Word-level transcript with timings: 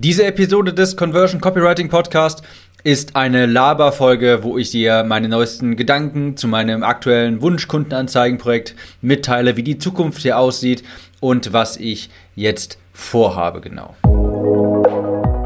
Diese 0.00 0.24
Episode 0.24 0.72
des 0.72 0.96
Conversion 0.96 1.40
Copywriting 1.40 1.88
Podcast 1.88 2.44
ist 2.84 3.16
eine 3.16 3.46
Laberfolge, 3.46 4.44
wo 4.44 4.56
ich 4.56 4.70
dir 4.70 5.02
meine 5.02 5.28
neuesten 5.28 5.74
Gedanken 5.74 6.36
zu 6.36 6.46
meinem 6.46 6.84
aktuellen 6.84 7.42
Wunschkundenanzeigenprojekt 7.42 8.76
mitteile, 9.02 9.56
wie 9.56 9.64
die 9.64 9.78
Zukunft 9.78 10.22
hier 10.22 10.38
aussieht 10.38 10.84
und 11.18 11.52
was 11.52 11.76
ich 11.78 12.10
jetzt 12.36 12.78
vorhabe 12.92 13.60
genau. 13.60 13.96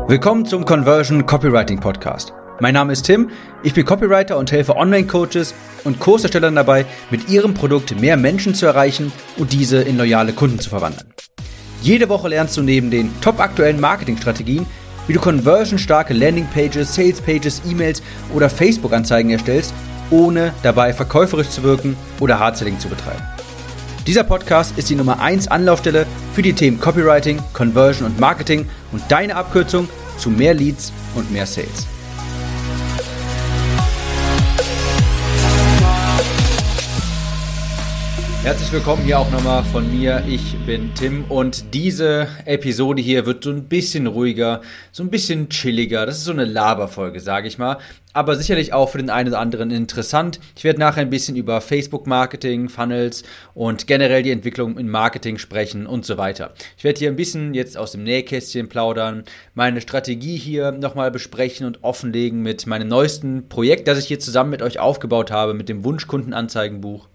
Willkommen 0.06 0.44
zum 0.44 0.66
Conversion 0.66 1.24
Copywriting 1.24 1.80
Podcast. 1.80 2.34
Mein 2.60 2.74
Name 2.74 2.92
ist 2.92 3.04
Tim, 3.04 3.30
ich 3.62 3.72
bin 3.72 3.86
Copywriter 3.86 4.36
und 4.36 4.52
helfe 4.52 4.76
Online-Coaches 4.76 5.54
und 5.84 5.98
Kurserstellern 5.98 6.56
dabei, 6.56 6.84
mit 7.10 7.30
ihrem 7.30 7.54
Produkt 7.54 7.98
mehr 7.98 8.18
Menschen 8.18 8.54
zu 8.54 8.66
erreichen 8.66 9.12
und 9.38 9.54
diese 9.54 9.80
in 9.80 9.96
loyale 9.96 10.34
Kunden 10.34 10.58
zu 10.58 10.68
verwandeln. 10.68 11.10
Jede 11.82 12.08
Woche 12.08 12.28
lernst 12.28 12.56
du 12.56 12.62
neben 12.62 12.92
den 12.92 13.10
top 13.20 13.40
aktuellen 13.40 13.80
Marketingstrategien, 13.80 14.66
wie 15.08 15.14
du 15.14 15.20
conversionstarke 15.20 16.14
Landingpages, 16.14 16.94
Salespages, 16.94 17.62
E-Mails 17.68 18.02
oder 18.32 18.48
Facebook-Anzeigen 18.48 19.30
erstellst, 19.30 19.74
ohne 20.10 20.54
dabei 20.62 20.92
verkäuferisch 20.92 21.48
zu 21.48 21.64
wirken 21.64 21.96
oder 22.20 22.38
Hardselling 22.38 22.78
zu 22.78 22.88
betreiben. 22.88 23.22
Dieser 24.06 24.22
Podcast 24.22 24.78
ist 24.78 24.90
die 24.90 24.94
Nummer 24.94 25.20
1 25.20 25.48
Anlaufstelle 25.48 26.06
für 26.34 26.42
die 26.42 26.52
Themen 26.52 26.78
Copywriting, 26.78 27.40
Conversion 27.52 28.06
und 28.06 28.20
Marketing 28.20 28.68
und 28.92 29.02
deine 29.08 29.34
Abkürzung 29.34 29.88
zu 30.18 30.30
mehr 30.30 30.54
Leads 30.54 30.92
und 31.16 31.32
mehr 31.32 31.46
Sales. 31.46 31.88
Herzlich 38.42 38.72
willkommen 38.72 39.04
hier 39.04 39.20
auch 39.20 39.30
nochmal 39.30 39.62
von 39.62 39.88
mir. 39.96 40.24
Ich 40.26 40.56
bin 40.66 40.92
Tim 40.96 41.24
und 41.28 41.72
diese 41.74 42.26
Episode 42.44 43.00
hier 43.00 43.24
wird 43.24 43.44
so 43.44 43.50
ein 43.50 43.68
bisschen 43.68 44.08
ruhiger, 44.08 44.62
so 44.90 45.04
ein 45.04 45.10
bisschen 45.10 45.48
chilliger. 45.48 46.06
Das 46.06 46.18
ist 46.18 46.24
so 46.24 46.32
eine 46.32 46.44
Laberfolge, 46.44 47.20
sage 47.20 47.46
ich 47.46 47.58
mal. 47.58 47.78
Aber 48.12 48.34
sicherlich 48.34 48.72
auch 48.72 48.88
für 48.88 48.98
den 48.98 49.10
einen 49.10 49.28
oder 49.28 49.38
anderen 49.38 49.70
interessant. 49.70 50.40
Ich 50.56 50.64
werde 50.64 50.80
nachher 50.80 51.02
ein 51.02 51.10
bisschen 51.10 51.36
über 51.36 51.60
Facebook-Marketing, 51.60 52.68
Funnels 52.68 53.22
und 53.54 53.86
generell 53.86 54.24
die 54.24 54.32
Entwicklung 54.32 54.76
in 54.76 54.90
Marketing 54.90 55.38
sprechen 55.38 55.86
und 55.86 56.04
so 56.04 56.18
weiter. 56.18 56.52
Ich 56.76 56.82
werde 56.82 56.98
hier 56.98 57.10
ein 57.10 57.16
bisschen 57.16 57.54
jetzt 57.54 57.76
aus 57.76 57.92
dem 57.92 58.02
Nähkästchen 58.02 58.68
plaudern, 58.68 59.22
meine 59.54 59.80
Strategie 59.80 60.36
hier 60.36 60.72
nochmal 60.72 61.12
besprechen 61.12 61.64
und 61.64 61.84
offenlegen 61.84 62.42
mit 62.42 62.66
meinem 62.66 62.88
neuesten 62.88 63.48
Projekt, 63.48 63.86
das 63.86 64.00
ich 64.00 64.06
hier 64.06 64.18
zusammen 64.18 64.50
mit 64.50 64.62
euch 64.62 64.80
aufgebaut 64.80 65.30
habe, 65.30 65.54
mit 65.54 65.68
dem 65.68 65.84
Wunschkundenanzeigenbuch. 65.84 67.06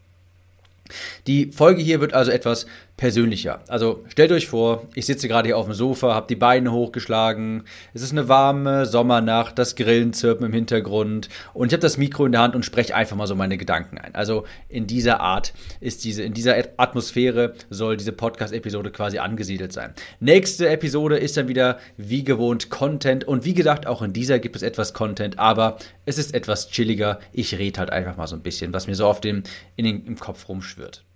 Die 1.28 1.52
Folge 1.52 1.82
hier 1.82 2.02
wird 2.02 2.14
also 2.14 2.32
etwas 2.32 2.66
persönlicher. 2.98 3.62
Also 3.68 4.04
stellt 4.08 4.32
euch 4.32 4.48
vor, 4.48 4.88
ich 4.96 5.06
sitze 5.06 5.28
gerade 5.28 5.48
hier 5.48 5.58
auf 5.58 5.66
dem 5.66 5.76
Sofa, 5.76 6.16
habe 6.16 6.26
die 6.28 6.36
Beine 6.36 6.72
hochgeschlagen, 6.72 7.64
es 7.94 8.02
ist 8.02 8.12
eine 8.12 8.28
warme 8.28 8.88
Sommernacht, 8.88 9.60
das 9.60 9.76
Grillen 9.76 10.14
zirpen 10.14 10.48
im 10.48 10.54
Hintergrund 10.54 11.30
und 11.54 11.68
ich 11.68 11.74
habe 11.74 11.82
das 11.82 11.98
Mikro 11.98 12.26
in 12.26 12.32
der 12.32 12.42
Hand 12.42 12.56
und 12.56 12.66
spreche 12.66 12.96
einfach 12.96 13.16
mal 13.16 13.28
so 13.28 13.36
meine 13.36 13.58
Gedanken 13.58 14.00
ein. 14.00 14.16
Also 14.16 14.46
in 14.68 14.88
dieser 14.88 15.22
Art 15.22 15.54
ist 15.80 16.04
diese, 16.06 16.24
in 16.24 16.34
dieser 16.34 16.56
Atmosphäre 16.78 17.54
soll 17.70 17.98
diese 17.98 18.14
Podcast-Episode 18.14 18.90
quasi 18.90 19.20
angesiedelt 19.20 19.72
sein. 19.72 19.94
Nächste 20.20 20.68
Episode 20.68 21.18
ist 21.18 21.38
dann 21.38 21.48
wieder 21.48 21.78
wie 21.98 22.24
gewohnt 22.24 22.72
Content 22.72 23.26
und 23.26 23.46
wie 23.46 23.54
gesagt, 23.54 23.86
auch 23.86 24.02
in 24.02 24.12
dieser 24.12 24.40
gibt 24.40 24.56
es 24.56 24.64
etwas 24.64 24.96
Content, 24.96 25.38
aber 25.38 25.78
es 26.06 26.18
ist 26.18 26.34
etwas 26.34 26.70
chilliger. 26.72 27.20
Ich 27.32 27.60
rede 27.60 27.80
halt 27.80 27.92
einfach 27.92 28.18
mal 28.18 28.26
so 28.26 28.36
ein 28.36 28.42
bisschen, 28.42 28.74
was 28.74 28.88
mir 28.88 28.96
so 28.96 29.06
auf 29.06 29.22
dem, 29.22 29.44
in 29.76 29.86
den, 29.86 30.04
im 30.08 30.18
Kopf 30.18 30.50
rumschwirrt. 30.50 31.07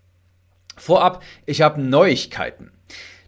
Vorab, 0.81 1.21
ich 1.45 1.61
habe 1.61 1.79
Neuigkeiten. 1.79 2.71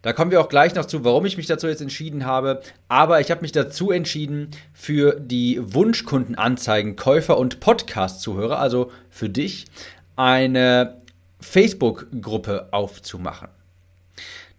Da 0.02 0.12
kommen 0.12 0.32
wir 0.32 0.42
auch 0.42 0.50
gleich 0.50 0.74
noch 0.74 0.86
zu, 0.86 1.06
warum 1.06 1.26
ich 1.28 1.38
mich 1.38 1.46
dazu 1.46 1.68
jetzt 1.68 1.84
entschieden 1.84 2.26
habe. 2.26 2.62
Aber 2.88 3.22
ich 3.22 3.30
habe 3.30 3.42
mich 3.42 3.52
dazu 3.52 3.92
entschieden, 3.92 4.50
für 4.74 5.20
die 5.20 5.60
Wunschkundenanzeigen, 5.62 6.96
Käufer 6.96 7.38
und 7.38 7.60
Podcast-Zuhörer, 7.60 8.60
also 8.60 8.92
für 9.12 9.30
dich, 9.30 9.66
eine 10.16 10.98
Facebook-Gruppe 11.42 12.70
aufzumachen. 12.72 13.50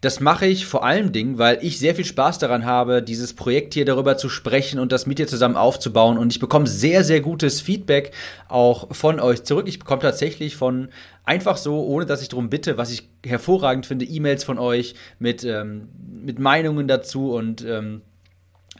Das 0.04 0.20
mache 0.20 0.44
ich 0.44 0.66
vor 0.66 0.84
allen 0.84 1.12
Dingen, 1.12 1.38
weil 1.38 1.60
ich 1.62 1.78
sehr 1.78 1.94
viel 1.94 2.04
Spaß 2.04 2.38
daran 2.38 2.66
habe, 2.66 3.02
dieses 3.02 3.32
Projekt 3.32 3.72
hier 3.72 3.86
darüber 3.86 4.18
zu 4.18 4.28
sprechen 4.28 4.78
und 4.78 4.92
das 4.92 5.06
mit 5.06 5.18
dir 5.18 5.26
zusammen 5.26 5.56
aufzubauen. 5.56 6.18
Und 6.18 6.30
ich 6.30 6.40
bekomme 6.40 6.66
sehr, 6.66 7.04
sehr 7.04 7.22
gutes 7.22 7.62
Feedback 7.62 8.10
auch 8.46 8.94
von 8.94 9.18
euch 9.18 9.44
zurück. 9.44 9.66
Ich 9.66 9.78
bekomme 9.78 10.02
tatsächlich 10.02 10.56
von 10.56 10.88
einfach 11.24 11.56
so, 11.56 11.82
ohne 11.86 12.04
dass 12.04 12.20
ich 12.20 12.28
darum 12.28 12.50
bitte, 12.50 12.76
was 12.76 12.90
ich 12.90 13.08
hervorragend 13.24 13.86
finde, 13.86 14.04
E-Mails 14.04 14.44
von 14.44 14.58
euch 14.58 14.94
mit, 15.18 15.42
ähm, 15.42 15.88
mit 16.22 16.38
Meinungen 16.38 16.86
dazu 16.86 17.32
und 17.32 17.64
ähm, 17.64 18.02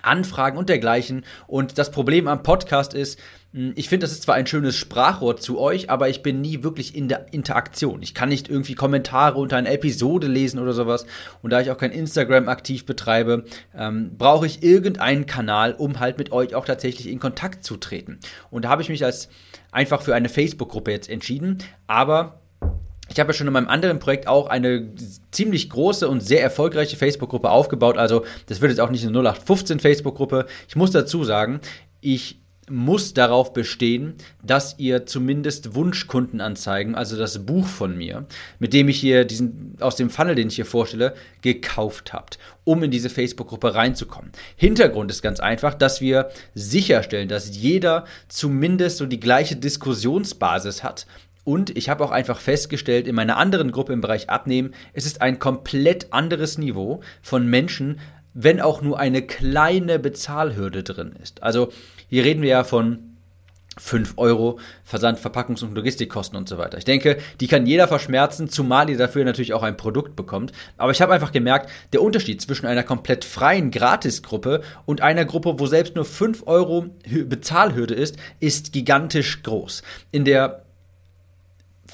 Anfragen 0.07 0.59
und 0.59 0.69
dergleichen. 0.69 1.25
Und 1.47 1.79
das 1.79 1.91
Problem 1.91 2.29
am 2.29 2.43
Podcast 2.43 2.95
ist, 2.95 3.19
hm, 3.53 3.73
ich 3.77 3.89
finde, 3.89 4.05
das 4.05 4.13
ist 4.13 4.25
zwar 4.25 4.35
ein 4.35 4.47
schönes 4.47 4.77
Sprachrohr 4.77 5.37
zu 5.37 5.59
euch, 5.59 5.91
aber 5.91 6.09
ich 6.09 6.23
bin 6.23 6.41
nie 6.41 6.63
wirklich 6.63 6.95
in 6.95 7.09
der 7.09 7.33
Interaktion. 7.33 8.03
Ich 8.03 8.15
kann 8.15 8.29
nicht 8.29 8.49
irgendwie 8.49 8.75
Kommentare 8.75 9.39
unter 9.39 9.57
einer 9.57 9.71
Episode 9.71 10.27
lesen 10.27 10.59
oder 10.59 10.73
sowas. 10.73 11.07
Und 11.43 11.51
da 11.51 11.61
ich 11.61 11.71
auch 11.71 11.79
kein 11.79 11.93
Instagram 11.93 12.49
aktiv 12.49 12.85
betreibe, 12.85 13.45
ähm, 13.77 14.17
brauche 14.19 14.47
ich 14.47 14.63
irgendeinen 14.63 15.27
Kanal, 15.27 15.73
um 15.73 16.01
halt 16.01 16.19
mit 16.19 16.33
euch 16.33 16.55
auch 16.55 16.65
tatsächlich 16.65 17.09
in 17.09 17.21
Kontakt 17.21 17.65
zu 17.65 17.77
treten. 17.77 18.19
Und 18.51 18.65
da 18.65 18.69
habe 18.69 18.83
ich 18.83 18.89
mich 18.89 19.05
als 19.05 19.29
einfach 19.73 20.03
für 20.03 20.15
eine 20.15 20.29
Facebook-Gruppe 20.29 20.91
jetzt 20.91 21.09
entschieden. 21.09 21.59
Aber 21.87 22.41
ich 23.09 23.21
habe 23.21 23.31
ja 23.31 23.35
schon 23.35 23.47
in 23.47 23.53
meinem 23.53 23.69
anderen 23.69 23.99
Projekt 23.99 24.27
auch 24.27 24.49
eine 24.49 24.89
ziemlich 25.31 25.69
große 25.71 26.09
und 26.09 26.21
sehr 26.21 26.43
erfolgreiche 26.43 26.97
Facebook-Gruppe 26.97 27.51
aufgebaut. 27.51 27.99
Also 27.99 28.25
das 28.47 28.61
wird 28.61 28.71
jetzt 28.71 28.81
auch 28.81 28.91
nicht 28.91 29.07
eine 29.07 29.19
0815 29.19 29.81
Facebook-Gruppe. 29.81 30.47
Ich 30.69 30.77
muss 30.77 30.91
dazu 30.91 31.23
sagen, 31.25 31.61
ich 32.01 32.39
muss 32.71 33.13
darauf 33.13 33.53
bestehen, 33.53 34.15
dass 34.43 34.79
ihr 34.79 35.07
zumindest 35.07 35.75
Wunschkundenanzeigen, 35.75 36.95
also 36.95 37.17
das 37.17 37.45
Buch 37.45 37.67
von 37.67 37.97
mir, 37.97 38.27
mit 38.59 38.73
dem 38.73 38.89
ich 38.89 38.99
hier 38.99 39.25
diesen 39.25 39.77
aus 39.81 39.97
dem 39.97 40.11
Funnel, 40.11 40.35
den 40.35 40.49
ich 40.49 40.57
hier 40.57 40.67
vorstelle, 40.67 41.15
gekauft 41.43 42.13
habt, 42.13 42.39
um 42.65 42.83
in 42.83 42.91
diese 42.91 43.11
Facebook-Gruppe 43.11 43.75
reinzukommen. 43.75 44.33
Hintergrund 44.57 45.11
ist 45.11 45.23
ganz 45.23 45.41
einfach, 45.41 45.75
dass 45.75 46.01
wir 46.01 46.31
sicherstellen, 46.55 47.29
dass 47.29 47.55
jeder 47.57 48.05
zumindest 48.29 48.99
so 48.99 49.07
die 49.07 49.21
gleiche 49.21 49.57
Diskussionsbasis 49.57 50.83
hat 50.83 51.07
und 51.45 51.77
ich 51.77 51.89
habe 51.89 52.03
auch 52.03 52.11
einfach 52.11 52.41
festgestellt, 52.41 53.07
in 53.07 53.15
meiner 53.15 53.37
anderen 53.37 53.71
Gruppe 53.71 53.93
im 53.93 54.01
Bereich 54.01 54.31
Abnehmen, 54.31 54.75
es 54.93 55.07
ist 55.07 55.23
ein 55.23 55.39
komplett 55.39 56.13
anderes 56.13 56.59
Niveau 56.59 57.01
von 57.23 57.47
Menschen, 57.49 58.01
wenn 58.33 58.61
auch 58.61 58.83
nur 58.83 58.99
eine 58.99 59.23
kleine 59.23 59.99
Bezahlhürde 59.99 60.83
drin 60.83 61.15
ist. 61.23 61.43
Also 61.43 61.73
hier 62.09 62.25
reden 62.25 62.43
wir 62.43 62.51
ja 62.51 62.65
von 62.65 63.15
5 63.77 64.15
Euro 64.17 64.59
Versand, 64.85 65.19
Verpackungs- 65.19 65.65
und 65.65 65.75
Logistikkosten 65.75 66.37
und 66.37 66.49
so 66.49 66.59
weiter. 66.59 66.79
Ich 66.79 66.85
denke, 66.85 67.19
die 67.41 67.49
kann 67.49 67.67
jeder 67.67 67.89
verschmerzen, 67.89 68.49
zumal 68.49 68.89
ihr 68.89 68.99
dafür 68.99 69.25
natürlich 69.25 69.53
auch 69.53 69.63
ein 69.63 69.77
Produkt 69.77 70.17
bekommt. 70.17 70.53
Aber 70.77 70.93
ich 70.93 71.03
habe 71.03 71.13
einfach 71.13 71.33
gemerkt, 71.33 71.71
der 71.93 72.03
Unterschied 72.03 72.41
zwischen 72.41 72.67
einer 72.67 72.85
komplett 72.85 73.25
freien 73.25 73.71
Gratisgruppe 73.71 74.63
und 74.85 75.01
einer 75.01 75.25
Gruppe, 75.25 75.59
wo 75.59 75.67
selbst 75.67 75.97
nur 75.97 76.05
5 76.05 76.45
Euro 76.47 76.87
Bezahlhürde 77.27 77.95
ist, 77.95 78.17
ist 78.41 78.73
gigantisch 78.73 79.43
groß. 79.43 79.83
In 80.13 80.25
der 80.25 80.64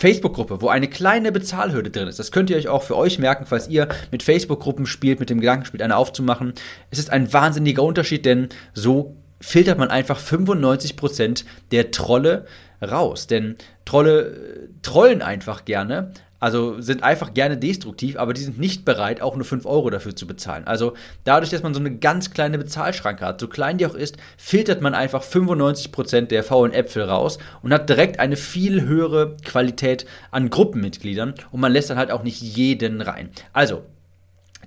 Facebook-Gruppe, 0.00 0.62
wo 0.62 0.68
eine 0.68 0.88
kleine 0.88 1.30
Bezahlhürde 1.30 1.90
drin 1.90 2.08
ist. 2.08 2.18
Das 2.18 2.32
könnt 2.32 2.48
ihr 2.48 2.56
euch 2.56 2.68
auch 2.68 2.82
für 2.82 2.96
euch 2.96 3.18
merken, 3.18 3.44
falls 3.44 3.68
ihr 3.68 3.86
mit 4.10 4.22
Facebook-Gruppen 4.22 4.86
spielt, 4.86 5.20
mit 5.20 5.28
dem 5.28 5.40
Gedanken 5.40 5.66
spielt, 5.66 5.82
eine 5.82 5.96
aufzumachen. 5.96 6.54
Es 6.90 6.98
ist 6.98 7.10
ein 7.10 7.30
wahnsinniger 7.34 7.82
Unterschied, 7.82 8.24
denn 8.24 8.48
so 8.72 9.14
filtert 9.42 9.78
man 9.78 9.90
einfach 9.90 10.18
95% 10.18 11.44
der 11.70 11.90
Trolle 11.90 12.46
raus. 12.82 13.26
Denn 13.26 13.56
Trolle 13.84 14.20
äh, 14.20 14.68
trollen 14.80 15.20
einfach 15.20 15.66
gerne, 15.66 16.12
also 16.40 16.80
sind 16.80 17.04
einfach 17.04 17.34
gerne 17.34 17.56
destruktiv, 17.56 18.16
aber 18.16 18.32
die 18.32 18.40
sind 18.40 18.58
nicht 18.58 18.84
bereit, 18.84 19.20
auch 19.20 19.36
nur 19.36 19.44
5 19.44 19.66
Euro 19.66 19.90
dafür 19.90 20.16
zu 20.16 20.26
bezahlen. 20.26 20.66
Also 20.66 20.94
dadurch, 21.24 21.50
dass 21.50 21.62
man 21.62 21.74
so 21.74 21.80
eine 21.80 21.96
ganz 21.96 22.30
kleine 22.30 22.58
Bezahlschranke 22.58 23.24
hat, 23.24 23.40
so 23.40 23.46
klein 23.46 23.78
die 23.78 23.86
auch 23.86 23.94
ist, 23.94 24.16
filtert 24.36 24.80
man 24.80 24.94
einfach 24.94 25.22
95% 25.22 26.22
der 26.22 26.42
faulen 26.42 26.72
Äpfel 26.72 27.04
raus 27.04 27.38
und 27.62 27.72
hat 27.72 27.88
direkt 27.88 28.18
eine 28.18 28.36
viel 28.36 28.82
höhere 28.82 29.36
Qualität 29.44 30.06
an 30.30 30.50
Gruppenmitgliedern 30.50 31.34
und 31.52 31.60
man 31.60 31.72
lässt 31.72 31.90
dann 31.90 31.98
halt 31.98 32.10
auch 32.10 32.22
nicht 32.22 32.40
jeden 32.40 33.02
rein. 33.02 33.28
Also, 33.52 33.82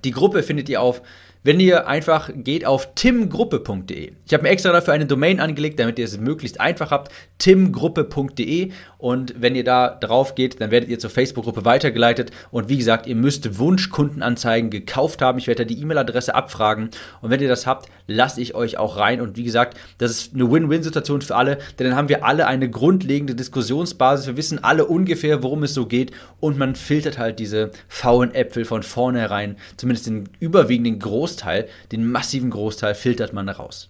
die 0.04 0.12
Gruppe 0.12 0.44
findet 0.44 0.70
ihr 0.70 0.82
auf 0.82 1.02
wenn 1.44 1.60
ihr 1.60 1.88
einfach 1.88 2.30
geht 2.34 2.66
auf 2.66 2.96
timgruppe.de. 2.96 4.14
Ich 4.26 4.34
habe 4.34 4.44
mir 4.44 4.50
extra 4.50 4.72
dafür 4.72 4.94
eine 4.94 5.06
Domain 5.06 5.42
angelegt, 5.42 5.80
damit 5.80 6.00
ihr 6.00 6.06
es 6.06 6.18
möglichst 6.18 6.60
einfach 6.60 6.90
habt. 6.90 7.12
timgruppe.de 7.38 8.72
und 8.98 9.36
wenn 9.38 9.56
ihr 9.56 9.66
da 9.66 9.90
drauf 9.90 10.36
geht, 10.36 10.62
dann 10.62 10.72
werdet 10.72 10.90
ihr 10.90 11.00
zur 11.00 11.10
Facebook-Gruppe 11.10 11.66
weitergeleitet 11.66 12.32
und 12.52 12.70
wie 12.70 12.78
gesagt, 12.78 13.06
ihr 13.06 13.16
müsst 13.16 13.60
Wunschkundenanzeigen 13.60 14.70
gekauft 14.70 15.22
haben. 15.22 15.38
Ich 15.38 15.48
werde 15.48 15.66
da 15.66 15.68
die 15.68 15.82
E-Mail-Adresse 15.82 16.34
abfragen 16.34 16.90
und 17.22 17.30
wenn 17.30 17.42
ihr 17.42 17.50
das 17.50 17.68
habt, 17.68 17.90
lasse 18.08 18.40
ich 18.40 18.56
euch 18.56 18.78
auch 18.78 18.98
rein 18.98 19.20
und 19.20 19.36
wie 19.36 19.44
gesagt, 19.44 19.78
das 19.98 20.12
ist 20.12 20.34
eine 20.34 20.50
Win-Win-Situation 20.50 21.22
für 21.22 21.36
alle, 21.36 21.58
denn 21.78 21.88
dann 21.88 21.96
haben 21.96 22.10
wir 22.10 22.24
alle 22.26 22.48
eine 22.48 22.70
grundlegende 22.70 23.36
Diskussionsbasis. 23.36 24.28
Wir 24.28 24.38
wissen 24.38 24.64
alle 24.64 24.86
ungefähr, 24.86 25.44
worum 25.44 25.64
es 25.64 25.74
so 25.74 25.86
geht 25.86 26.12
und 26.40 26.58
man 26.58 26.76
filtert 26.76 27.18
halt 27.18 27.40
diese 27.40 27.72
faulen 27.90 28.34
Äpfel 28.34 28.64
von 28.64 28.84
vornherein, 28.84 29.58
zumindest 29.76 30.08
den 30.08 30.30
überwiegenden 30.40 31.00
Großteil 31.00 31.33
Großteil, 31.34 31.68
den 31.92 32.12
massiven 32.12 32.52
Großteil 32.52 32.94
filtert 32.96 33.34
man 33.34 33.50
raus. 33.50 33.90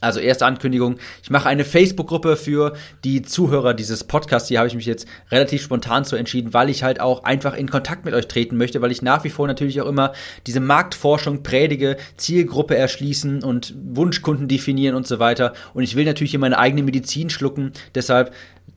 Also 0.00 0.20
erste 0.20 0.44
Ankündigung, 0.44 0.96
ich 1.22 1.30
mache 1.30 1.48
eine 1.48 1.64
Facebook-Gruppe 1.64 2.36
für 2.36 2.74
die 3.04 3.22
Zuhörer 3.22 3.72
dieses 3.72 4.04
Podcasts. 4.04 4.48
Hier 4.48 4.58
habe 4.58 4.68
ich 4.68 4.74
mich 4.74 4.84
jetzt 4.84 5.08
relativ 5.30 5.62
spontan 5.62 6.04
zu 6.04 6.16
entschieden, 6.16 6.52
weil 6.52 6.68
ich 6.68 6.82
halt 6.82 7.00
auch 7.00 7.24
einfach 7.24 7.54
in 7.54 7.70
Kontakt 7.70 8.04
mit 8.04 8.12
euch 8.12 8.28
treten 8.28 8.58
möchte, 8.58 8.82
weil 8.82 8.92
ich 8.92 9.00
nach 9.00 9.24
wie 9.24 9.30
vor 9.30 9.46
natürlich 9.46 9.80
auch 9.80 9.88
immer 9.88 10.12
diese 10.46 10.60
Marktforschung 10.60 11.42
predige, 11.42 11.96
Zielgruppe 12.18 12.76
erschließen 12.76 13.42
und 13.42 13.74
Wunschkunden 13.82 14.46
definieren 14.46 14.94
und 14.94 15.06
so 15.06 15.18
weiter. 15.18 15.54
Und 15.72 15.84
ich 15.84 15.96
will 15.96 16.04
natürlich 16.04 16.32
hier 16.32 16.40
meine 16.40 16.58
eigene 16.58 16.82
Medizin 16.82 17.30
schlucken. 17.30 17.72
Deshalb 17.94 18.34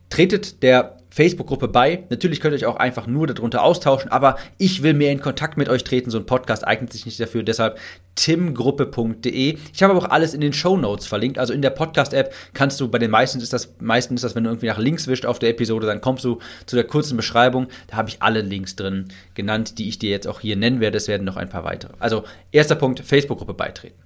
tretet 0.08 0.62
der 0.62 0.97
Facebook-Gruppe 1.18 1.66
bei. 1.66 2.04
Natürlich 2.10 2.40
könnt 2.40 2.52
ihr 2.52 2.58
euch 2.58 2.66
auch 2.66 2.76
einfach 2.76 3.08
nur 3.08 3.26
darunter 3.26 3.64
austauschen, 3.64 4.08
aber 4.08 4.36
ich 4.56 4.84
will 4.84 4.94
mehr 4.94 5.10
in 5.10 5.18
Kontakt 5.18 5.56
mit 5.56 5.68
euch 5.68 5.82
treten. 5.82 6.10
So 6.10 6.18
ein 6.18 6.26
Podcast 6.26 6.64
eignet 6.64 6.92
sich 6.92 7.06
nicht 7.06 7.18
dafür. 7.18 7.42
Deshalb 7.42 7.76
timgruppe.de. 8.14 9.58
Ich 9.74 9.82
habe 9.82 9.94
aber 9.94 10.06
auch 10.06 10.10
alles 10.10 10.32
in 10.32 10.40
den 10.40 10.52
Show 10.52 10.76
Notes 10.76 11.08
verlinkt. 11.08 11.40
Also 11.40 11.52
in 11.52 11.60
der 11.60 11.70
Podcast-App 11.70 12.32
kannst 12.54 12.80
du, 12.80 12.86
bei 12.86 13.00
den 13.00 13.10
meisten 13.10 13.40
ist 13.40 13.52
das, 13.52 13.74
meisten 13.80 14.14
ist 14.14 14.22
das, 14.22 14.36
wenn 14.36 14.44
du 14.44 14.50
irgendwie 14.50 14.68
nach 14.68 14.78
links 14.78 15.08
wischst 15.08 15.26
auf 15.26 15.40
der 15.40 15.50
Episode, 15.50 15.88
dann 15.88 16.00
kommst 16.00 16.24
du 16.24 16.38
zu 16.66 16.76
der 16.76 16.84
kurzen 16.84 17.16
Beschreibung. 17.16 17.66
Da 17.88 17.96
habe 17.96 18.08
ich 18.08 18.22
alle 18.22 18.40
Links 18.40 18.76
drin 18.76 19.08
genannt, 19.34 19.80
die 19.80 19.88
ich 19.88 19.98
dir 19.98 20.10
jetzt 20.10 20.28
auch 20.28 20.38
hier 20.38 20.54
nennen 20.54 20.78
werde. 20.78 20.98
Es 20.98 21.08
werden 21.08 21.24
noch 21.24 21.36
ein 21.36 21.48
paar 21.48 21.64
weitere. 21.64 21.94
Also 21.98 22.22
erster 22.52 22.76
Punkt, 22.76 23.00
Facebook-Gruppe 23.00 23.54
beitreten. 23.54 23.98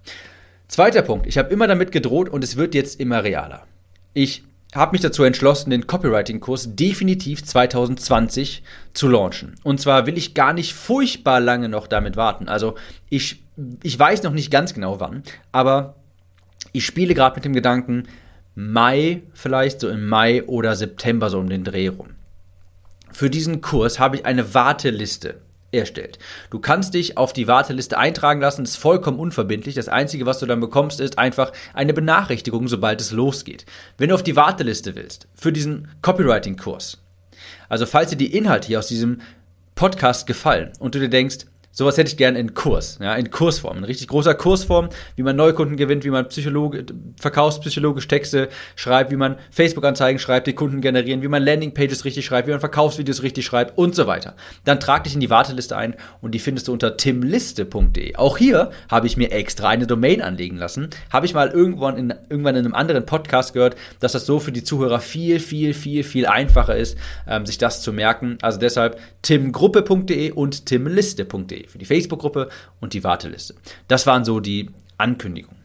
Zweiter 0.67 1.03
Punkt, 1.03 1.27
ich 1.27 1.37
habe 1.37 1.53
immer 1.53 1.67
damit 1.67 1.93
gedroht 1.93 2.31
und 2.31 2.43
es 2.43 2.57
wird 2.57 2.75
jetzt 2.75 2.99
immer 2.99 3.23
realer. 3.23 3.67
Ich 4.15 4.45
habe 4.75 4.93
mich 4.93 5.03
dazu 5.03 5.23
entschlossen, 5.25 5.71
den 5.71 5.87
Copywriting-Kurs 5.87 6.75
definitiv 6.75 7.45
2020 7.45 8.63
zu 8.95 9.09
launchen. 9.09 9.57
Und 9.63 9.81
zwar 9.81 10.07
will 10.07 10.17
ich 10.17 10.35
gar 10.35 10.53
nicht 10.53 10.73
furchtbar 10.73 11.41
lange 11.41 11.69
noch 11.69 11.87
damit 11.87 12.17
warten. 12.17 12.49
Also 12.49 12.77
ich, 13.11 13.43
ich 13.83 13.99
weiß 13.99 14.23
noch 14.23 14.33
nicht 14.33 14.51
ganz 14.51 14.73
genau 14.73 14.99
wann, 14.99 15.23
aber 15.53 15.97
ich 16.73 16.87
spiele 16.87 17.15
gerade 17.15 17.37
mit 17.37 17.45
dem 17.45 17.53
Gedanken, 17.53 18.05
Mai, 18.55 19.23
vielleicht 19.33 19.81
so 19.81 19.89
im 19.89 20.07
Mai 20.07 20.43
oder 20.45 20.77
September 20.77 21.31
so 21.31 21.39
um 21.39 21.49
den 21.49 21.65
Dreh 21.65 21.89
rum. 21.89 22.11
Für 23.11 23.31
diesen 23.31 23.61
Kurs 23.61 23.99
habe 23.99 24.17
ich 24.17 24.27
eine 24.27 24.55
Warteliste 24.55 25.41
erstellt. 25.73 26.19
Du 26.51 26.59
kannst 26.59 26.95
dich 26.95 27.17
auf 27.17 27.33
die 27.33 27.49
Warteliste 27.49 27.99
eintragen 27.99 28.41
lassen, 28.41 28.65
ist 28.65 28.77
vollkommen 28.77 29.19
unverbindlich. 29.19 29.75
Das 29.75 29.89
Einzige, 29.89 30.27
was 30.27 30.39
du 30.39 30.47
dann 30.47 30.61
bekommst, 30.61 31.01
ist 31.01 31.19
einfach 31.19 31.53
eine 31.75 31.95
Benachrichtigung, 31.95 32.69
sobald 32.69 33.01
es 33.01 33.13
losgeht. 33.13 33.65
Wenn 33.99 34.11
du 34.11 34.15
auf 34.15 34.23
die 34.23 34.37
Warteliste 34.37 34.95
willst, 34.95 35.29
für 35.35 35.53
diesen 35.53 35.89
Copywriting-Kurs, 36.03 36.99
also 37.69 37.87
falls 37.87 38.11
dir 38.11 38.17
die 38.17 38.37
Inhalte 38.37 38.69
hier 38.69 38.79
aus 38.79 38.89
diesem 38.89 39.21
Podcast 39.75 40.27
gefallen 40.27 40.73
und 40.79 40.95
du 40.95 41.01
dir 41.01 41.09
denkst, 41.09 41.47
Sowas 41.75 41.97
hätte 41.97 42.11
ich 42.11 42.19
gern 42.19 42.37
in 42.37 42.53
Kurs, 42.53 42.99
ja, 43.01 43.15
in 43.15 43.31
Kursform, 43.31 43.79
in 43.79 43.85
richtig 43.85 44.09
großer 44.09 44.35
Kursform, 44.35 44.91
wie 45.17 45.23
man 45.23 45.37
Neukunden 45.37 45.79
gewinnt, 45.79 46.05
wie 46.05 46.11
man 46.11 46.29
Psychologe, 46.29 46.85
verkaufspsychologisch 47.19 48.07
Texte 48.09 48.51
schreibt, 48.77 49.11
wie 49.11 49.17
man 49.17 49.37
Facebook-Anzeigen 49.51 50.19
schreibt, 50.19 50.47
die 50.47 50.53
Kunden 50.53 50.83
generieren, 50.83 51.23
wie 51.23 51.29
man 51.29 51.43
Landingpages 51.43 52.05
richtig 52.05 52.27
schreibt, 52.27 52.47
wie 52.47 52.51
man 52.51 52.61
Verkaufsvideos 52.61 53.23
richtig 53.23 53.47
schreibt 53.47 53.79
und 53.79 53.95
so 53.95 54.07
weiter. 54.07 54.35
Dann 54.67 54.81
trag 54.81 55.05
dich 55.05 55.15
in 55.15 55.21
die 55.21 55.31
Warteliste 55.31 55.75
ein 55.75 55.95
und 56.21 56.33
die 56.33 56.41
findest 56.41 56.69
du 56.69 56.75
unter 56.75 56.99
timliste.de. 56.99 58.17
Auch 58.17 58.37
hier 58.37 58.71
habe 58.91 59.07
ich 59.07 59.17
mir 59.17 59.33
extra 59.33 59.71
eine 59.71 59.87
Domain 59.87 60.21
anlegen 60.21 60.59
lassen. 60.59 60.91
Habe 61.11 61.25
ich 61.25 61.33
mal 61.33 61.49
irgendwann 61.49 61.97
in, 61.97 62.15
irgendwann 62.29 62.57
in 62.57 62.67
einem 62.67 62.75
anderen 62.75 63.07
Podcast 63.07 63.55
gehört, 63.55 63.77
dass 63.99 64.13
das 64.13 64.27
so 64.27 64.41
für 64.41 64.53
die 64.53 64.63
Zuhörer 64.63 65.01
viel, 65.01 65.41
viel, 65.41 65.73
viel, 65.73 66.05
viel 66.05 66.27
einfacher 66.27 66.77
ist, 66.77 66.99
ähm, 67.27 67.47
sich 67.47 67.57
das 67.57 67.81
zu 67.81 67.95
merken. 67.95 68.37
Also 68.43 68.59
deshalb 68.59 69.01
timgruppe.de 69.23 70.33
und 70.33 70.67
timliste.de 70.67 71.62
für 71.69 71.79
die 71.79 71.85
Facebook-Gruppe 71.85 72.49
und 72.81 72.93
die 72.93 73.05
Warteliste. 73.05 73.55
Das 73.89 74.07
waren 74.07 74.25
so 74.25 74.41
die 74.41 74.71
Ankündigungen. 74.99 75.63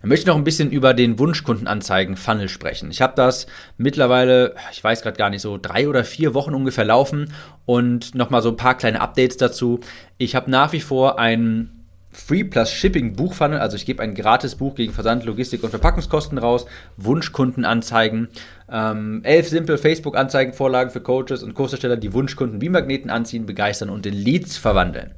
Dann 0.00 0.08
möchte 0.08 0.22
ich 0.22 0.26
noch 0.26 0.36
ein 0.36 0.44
bisschen 0.44 0.70
über 0.70 0.94
den 0.94 1.18
Wunschkundenanzeigen-Funnel 1.18 2.48
sprechen. 2.48 2.90
Ich 2.90 3.02
habe 3.02 3.14
das 3.14 3.46
mittlerweile, 3.76 4.54
ich 4.72 4.82
weiß 4.82 5.02
gerade 5.02 5.16
gar 5.16 5.30
nicht, 5.30 5.42
so 5.42 5.58
drei 5.60 5.88
oder 5.88 6.04
vier 6.04 6.34
Wochen 6.34 6.54
ungefähr 6.54 6.84
laufen 6.84 7.32
und 7.64 8.14
nochmal 8.14 8.42
so 8.42 8.50
ein 8.50 8.56
paar 8.56 8.76
kleine 8.76 9.00
Updates 9.00 9.36
dazu. 9.36 9.80
Ich 10.18 10.34
habe 10.34 10.50
nach 10.50 10.72
wie 10.72 10.80
vor 10.80 11.18
ein 11.18 11.75
Free 12.16 12.44
plus 12.44 12.72
Shipping 12.72 13.14
Buchfunnel, 13.14 13.58
also 13.58 13.76
ich 13.76 13.84
gebe 13.84 14.02
ein 14.02 14.14
gratis 14.14 14.54
Buch 14.54 14.74
gegen 14.74 14.94
Versand, 14.94 15.24
Logistik 15.24 15.62
und 15.62 15.70
Verpackungskosten 15.70 16.38
raus, 16.38 16.64
Wunschkundenanzeigen, 16.96 18.28
ähm, 18.72 19.20
elf 19.22 19.48
simple 19.48 19.76
Facebook-Anzeigenvorlagen 19.76 20.90
für 20.90 21.02
Coaches 21.02 21.42
und 21.42 21.52
Kursersteller, 21.52 21.98
die 21.98 22.14
Wunschkunden 22.14 22.62
wie 22.62 22.70
Magneten 22.70 23.10
anziehen, 23.10 23.44
begeistern 23.44 23.90
und 23.90 24.06
in 24.06 24.14
Leads 24.14 24.56
verwandeln. 24.56 25.10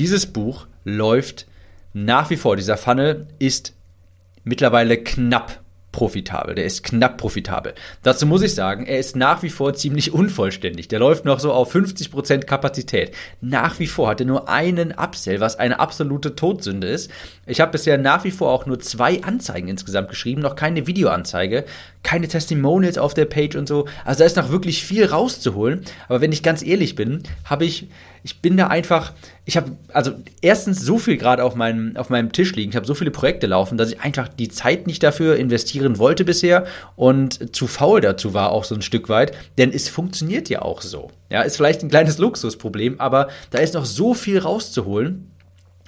Dieses 0.00 0.26
Buch 0.26 0.66
läuft 0.84 1.46
nach 1.94 2.28
wie 2.28 2.36
vor. 2.36 2.56
Dieser 2.56 2.76
Funnel 2.76 3.28
ist 3.38 3.72
mittlerweile 4.42 4.98
knapp 4.98 5.61
profitabel. 5.92 6.54
Der 6.54 6.64
ist 6.64 6.82
knapp 6.82 7.18
profitabel. 7.18 7.74
Dazu 8.02 8.26
muss 8.26 8.42
ich 8.42 8.54
sagen, 8.54 8.86
er 8.86 8.98
ist 8.98 9.14
nach 9.14 9.42
wie 9.42 9.50
vor 9.50 9.74
ziemlich 9.74 10.12
unvollständig. 10.12 10.88
Der 10.88 10.98
läuft 10.98 11.24
noch 11.24 11.38
so 11.38 11.52
auf 11.52 11.74
50% 11.74 12.44
Kapazität. 12.44 13.14
Nach 13.40 13.78
wie 13.78 13.86
vor 13.86 14.08
hat 14.08 14.20
er 14.20 14.26
nur 14.26 14.48
einen 14.48 14.92
Upsell, 14.92 15.40
was 15.40 15.58
eine 15.58 15.78
absolute 15.78 16.34
Todsünde 16.34 16.88
ist. 16.88 17.10
Ich 17.46 17.60
habe 17.60 17.72
bisher 17.72 17.98
nach 17.98 18.24
wie 18.24 18.30
vor 18.30 18.50
auch 18.50 18.66
nur 18.66 18.80
zwei 18.80 19.22
Anzeigen 19.22 19.68
insgesamt 19.68 20.08
geschrieben, 20.08 20.40
noch 20.40 20.56
keine 20.56 20.86
Videoanzeige, 20.86 21.64
keine 22.02 22.26
Testimonials 22.26 22.98
auf 22.98 23.14
der 23.14 23.26
Page 23.26 23.56
und 23.56 23.68
so. 23.68 23.86
Also 24.04 24.20
da 24.20 24.24
ist 24.24 24.36
noch 24.36 24.50
wirklich 24.50 24.84
viel 24.84 25.04
rauszuholen. 25.04 25.84
Aber 26.08 26.20
wenn 26.20 26.32
ich 26.32 26.42
ganz 26.42 26.62
ehrlich 26.62 26.94
bin, 26.94 27.22
habe 27.44 27.64
ich 27.64 27.88
ich 28.24 28.40
bin 28.40 28.56
da 28.56 28.68
einfach, 28.68 29.12
ich 29.44 29.56
habe 29.56 29.72
also 29.92 30.12
erstens 30.40 30.80
so 30.80 30.98
viel 30.98 31.16
gerade 31.16 31.42
auf 31.42 31.56
meinem, 31.56 31.96
auf 31.96 32.10
meinem 32.10 32.30
Tisch 32.30 32.54
liegen, 32.54 32.70
ich 32.70 32.76
habe 32.76 32.86
so 32.86 32.94
viele 32.94 33.10
Projekte 33.10 33.48
laufen, 33.48 33.76
dass 33.76 33.90
ich 33.90 34.00
einfach 34.00 34.28
die 34.28 34.48
Zeit 34.48 34.86
nicht 34.86 35.02
dafür 35.02 35.36
investieren 35.36 35.98
wollte 35.98 36.24
bisher 36.24 36.64
und 36.94 37.54
zu 37.54 37.66
faul 37.66 38.00
dazu 38.00 38.34
war 38.34 38.52
auch 38.52 38.62
so 38.64 38.76
ein 38.76 38.82
Stück 38.82 39.08
weit, 39.08 39.32
denn 39.58 39.72
es 39.72 39.88
funktioniert 39.88 40.48
ja 40.48 40.62
auch 40.62 40.80
so. 40.80 41.10
Ja, 41.28 41.42
ist 41.42 41.56
vielleicht 41.56 41.82
ein 41.82 41.88
kleines 41.88 42.18
Luxusproblem, 42.18 43.00
aber 43.00 43.28
da 43.50 43.58
ist 43.58 43.74
noch 43.74 43.84
so 43.84 44.14
viel 44.14 44.38
rauszuholen. 44.38 45.28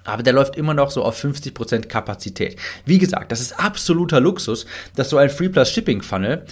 Aber 0.07 0.23
der 0.23 0.35
läuft 0.35 0.57
immer 0.57 0.75
noch 0.75 0.91
so 0.91 1.03
auf 1.03 1.23
50% 1.23 1.87
Kapazität. 1.87 2.57
Wie 2.85 2.99
gesagt, 2.99 3.33
das 3.33 3.41
ist 3.41 3.59
absoluter 3.59 4.21
Luxus, 4.21 4.67
dass 4.97 5.09
so 5.09 5.17
ein 5.17 5.31
Free 5.31 5.49
Plus 5.49 5.71
Shipping 5.71 6.03
Funnel 6.03 6.45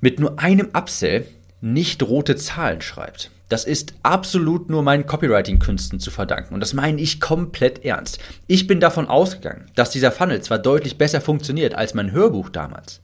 mit 0.00 0.18
nur 0.18 0.36
einem 0.40 0.70
Upsell 0.74 1.28
nicht 1.60 2.02
rote 2.02 2.34
Zahlen 2.34 2.80
schreibt. 2.80 3.30
Das 3.48 3.64
ist 3.64 3.94
absolut 4.02 4.70
nur 4.70 4.82
meinen 4.82 5.06
Copywriting-Künsten 5.06 6.00
zu 6.00 6.10
verdanken. 6.10 6.54
Und 6.54 6.60
das 6.60 6.72
meine 6.72 7.00
ich 7.00 7.20
komplett 7.20 7.84
ernst. 7.84 8.18
Ich 8.46 8.66
bin 8.66 8.80
davon 8.80 9.06
ausgegangen, 9.06 9.66
dass 9.74 9.90
dieser 9.90 10.12
Funnel 10.12 10.40
zwar 10.40 10.58
deutlich 10.58 10.96
besser 10.96 11.20
funktioniert 11.20 11.74
als 11.74 11.94
mein 11.94 12.12
Hörbuch 12.12 12.48
damals. 12.48 13.00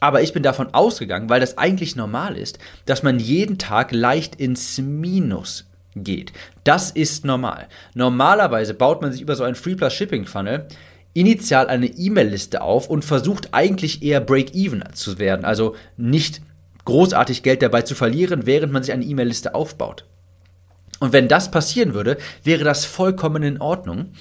Aber 0.00 0.22
ich 0.22 0.32
bin 0.32 0.42
davon 0.42 0.72
ausgegangen, 0.74 1.28
weil 1.28 1.40
das 1.40 1.58
eigentlich 1.58 1.96
normal 1.96 2.36
ist, 2.36 2.58
dass 2.86 3.02
man 3.02 3.18
jeden 3.18 3.58
Tag 3.58 3.92
leicht 3.92 4.36
ins 4.36 4.78
Minus 4.78 5.64
geht. 5.96 6.32
Das 6.64 6.90
ist 6.90 7.24
normal. 7.24 7.66
Normalerweise 7.94 8.74
baut 8.74 9.02
man 9.02 9.10
sich 9.10 9.22
über 9.22 9.34
so 9.34 9.44
einen 9.44 9.56
Free 9.56 9.74
Plus 9.74 9.92
Shipping 9.92 10.26
Funnel 10.26 10.68
initial 11.14 11.66
eine 11.66 11.86
E-Mail-Liste 11.86 12.60
auf 12.60 12.88
und 12.88 13.04
versucht 13.04 13.48
eigentlich 13.52 14.02
eher 14.02 14.20
Break-Even 14.20 14.84
zu 14.92 15.18
werden. 15.18 15.44
Also 15.44 15.74
nicht 15.96 16.42
großartig 16.88 17.42
Geld 17.42 17.60
dabei 17.60 17.82
zu 17.82 17.94
verlieren, 17.94 18.46
während 18.46 18.72
man 18.72 18.82
sich 18.82 18.94
eine 18.94 19.04
E-Mail-Liste 19.04 19.54
aufbaut. 19.54 20.06
Und 21.00 21.12
wenn 21.12 21.28
das 21.28 21.50
passieren 21.50 21.92
würde, 21.92 22.16
wäre 22.44 22.64
das 22.64 22.86
vollkommen 22.86 23.42
in 23.42 23.60
Ordnung. 23.60 24.12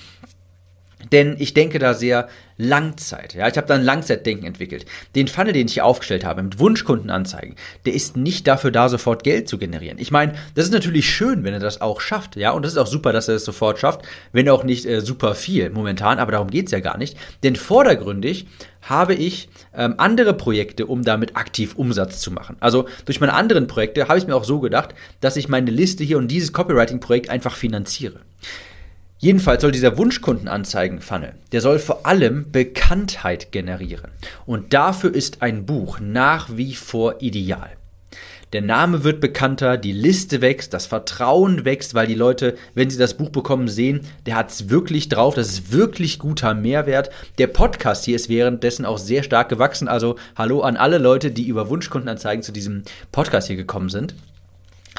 Denn 1.11 1.35
ich 1.39 1.53
denke 1.53 1.79
da 1.79 1.93
sehr 1.93 2.27
Langzeit. 2.57 3.35
Ja, 3.35 3.47
ich 3.47 3.55
habe 3.55 3.67
da 3.67 3.75
ein 3.75 3.83
Langzeitdenken 3.83 4.45
entwickelt. 4.45 4.85
Den 5.15 5.27
Funnel, 5.27 5.53
den 5.53 5.67
ich 5.67 5.75
hier 5.75 5.85
aufgestellt 5.85 6.25
habe 6.25 6.41
mit 6.41 6.59
Wunschkundenanzeigen, 6.59 7.55
der 7.85 7.93
ist 7.93 8.17
nicht 8.17 8.47
dafür 8.47 8.71
da, 8.71 8.89
sofort 8.89 9.23
Geld 9.23 9.47
zu 9.47 9.57
generieren. 9.57 9.99
Ich 9.99 10.11
meine, 10.11 10.33
das 10.55 10.65
ist 10.65 10.73
natürlich 10.73 11.07
schön, 11.07 11.43
wenn 11.43 11.53
er 11.53 11.59
das 11.59 11.81
auch 11.81 12.01
schafft. 12.01 12.35
Ja, 12.35 12.51
und 12.51 12.63
das 12.63 12.71
ist 12.71 12.77
auch 12.77 12.87
super, 12.87 13.13
dass 13.13 13.27
er 13.27 13.35
es 13.35 13.45
sofort 13.45 13.79
schafft, 13.79 14.01
wenn 14.31 14.49
auch 14.49 14.63
nicht 14.63 14.85
äh, 14.85 15.01
super 15.01 15.35
viel 15.35 15.69
momentan, 15.69 16.17
aber 16.17 16.31
darum 16.31 16.49
geht's 16.49 16.71
ja 16.71 16.79
gar 16.79 16.97
nicht. 16.97 17.15
Denn 17.43 17.55
vordergründig 17.55 18.47
habe 18.81 19.13
ich 19.13 19.49
ähm, 19.75 19.95
andere 19.97 20.33
Projekte, 20.33 20.87
um 20.87 21.03
damit 21.03 21.35
aktiv 21.35 21.75
Umsatz 21.75 22.19
zu 22.21 22.31
machen. 22.31 22.57
Also 22.59 22.87
durch 23.05 23.19
meine 23.19 23.33
anderen 23.33 23.67
Projekte 23.67 24.07
habe 24.07 24.17
ich 24.17 24.27
mir 24.27 24.35
auch 24.35 24.45
so 24.45 24.59
gedacht, 24.59 24.95
dass 25.19 25.35
ich 25.35 25.49
meine 25.49 25.69
Liste 25.69 26.03
hier 26.03 26.17
und 26.17 26.29
dieses 26.29 26.53
Copywriting-Projekt 26.53 27.29
einfach 27.29 27.55
finanziere. 27.55 28.21
Jedenfalls 29.19 29.63
soll 29.63 29.71
dieser 29.71 29.97
Wunschkundenanzeigen-Funnel, 29.97 31.33
der 31.51 31.61
soll 31.61 31.79
vor 31.79 32.05
allem 32.05 32.51
Bekanntheit 32.51 33.51
generieren. 33.51 34.11
Und 34.45 34.73
dafür 34.73 35.13
ist 35.13 35.41
ein 35.41 35.65
Buch 35.65 35.99
nach 35.99 36.49
wie 36.55 36.75
vor 36.75 37.15
ideal. 37.19 37.71
Der 38.53 38.61
Name 38.61 39.03
wird 39.03 39.19
bekannter, 39.19 39.75
die 39.75 39.91
Liste 39.91 40.39
wächst, 40.39 40.73
das 40.73 40.85
Vertrauen 40.85 41.65
wächst, 41.65 41.95
weil 41.95 42.07
die 42.07 42.15
Leute, 42.15 42.55
wenn 42.75 42.89
sie 42.89 42.97
das 42.97 43.15
Buch 43.15 43.29
bekommen, 43.29 43.67
sehen, 43.67 44.01
der 44.25 44.35
hat 44.35 44.51
es 44.51 44.69
wirklich 44.69 45.09
drauf, 45.09 45.33
das 45.33 45.49
ist 45.49 45.71
wirklich 45.73 46.17
guter 46.17 46.53
Mehrwert. 46.53 47.09
Der 47.39 47.47
Podcast 47.47 48.05
hier 48.05 48.15
ist 48.15 48.29
währenddessen 48.29 48.85
auch 48.85 48.99
sehr 48.99 49.23
stark 49.23 49.49
gewachsen. 49.49 49.89
Also 49.89 50.15
hallo 50.37 50.61
an 50.61 50.77
alle 50.77 50.97
Leute, 50.99 51.31
die 51.31 51.47
über 51.47 51.69
Wunschkundenanzeigen 51.69 52.43
zu 52.43 52.53
diesem 52.53 52.83
Podcast 53.11 53.47
hier 53.47 53.57
gekommen 53.57 53.89
sind. 53.89 54.15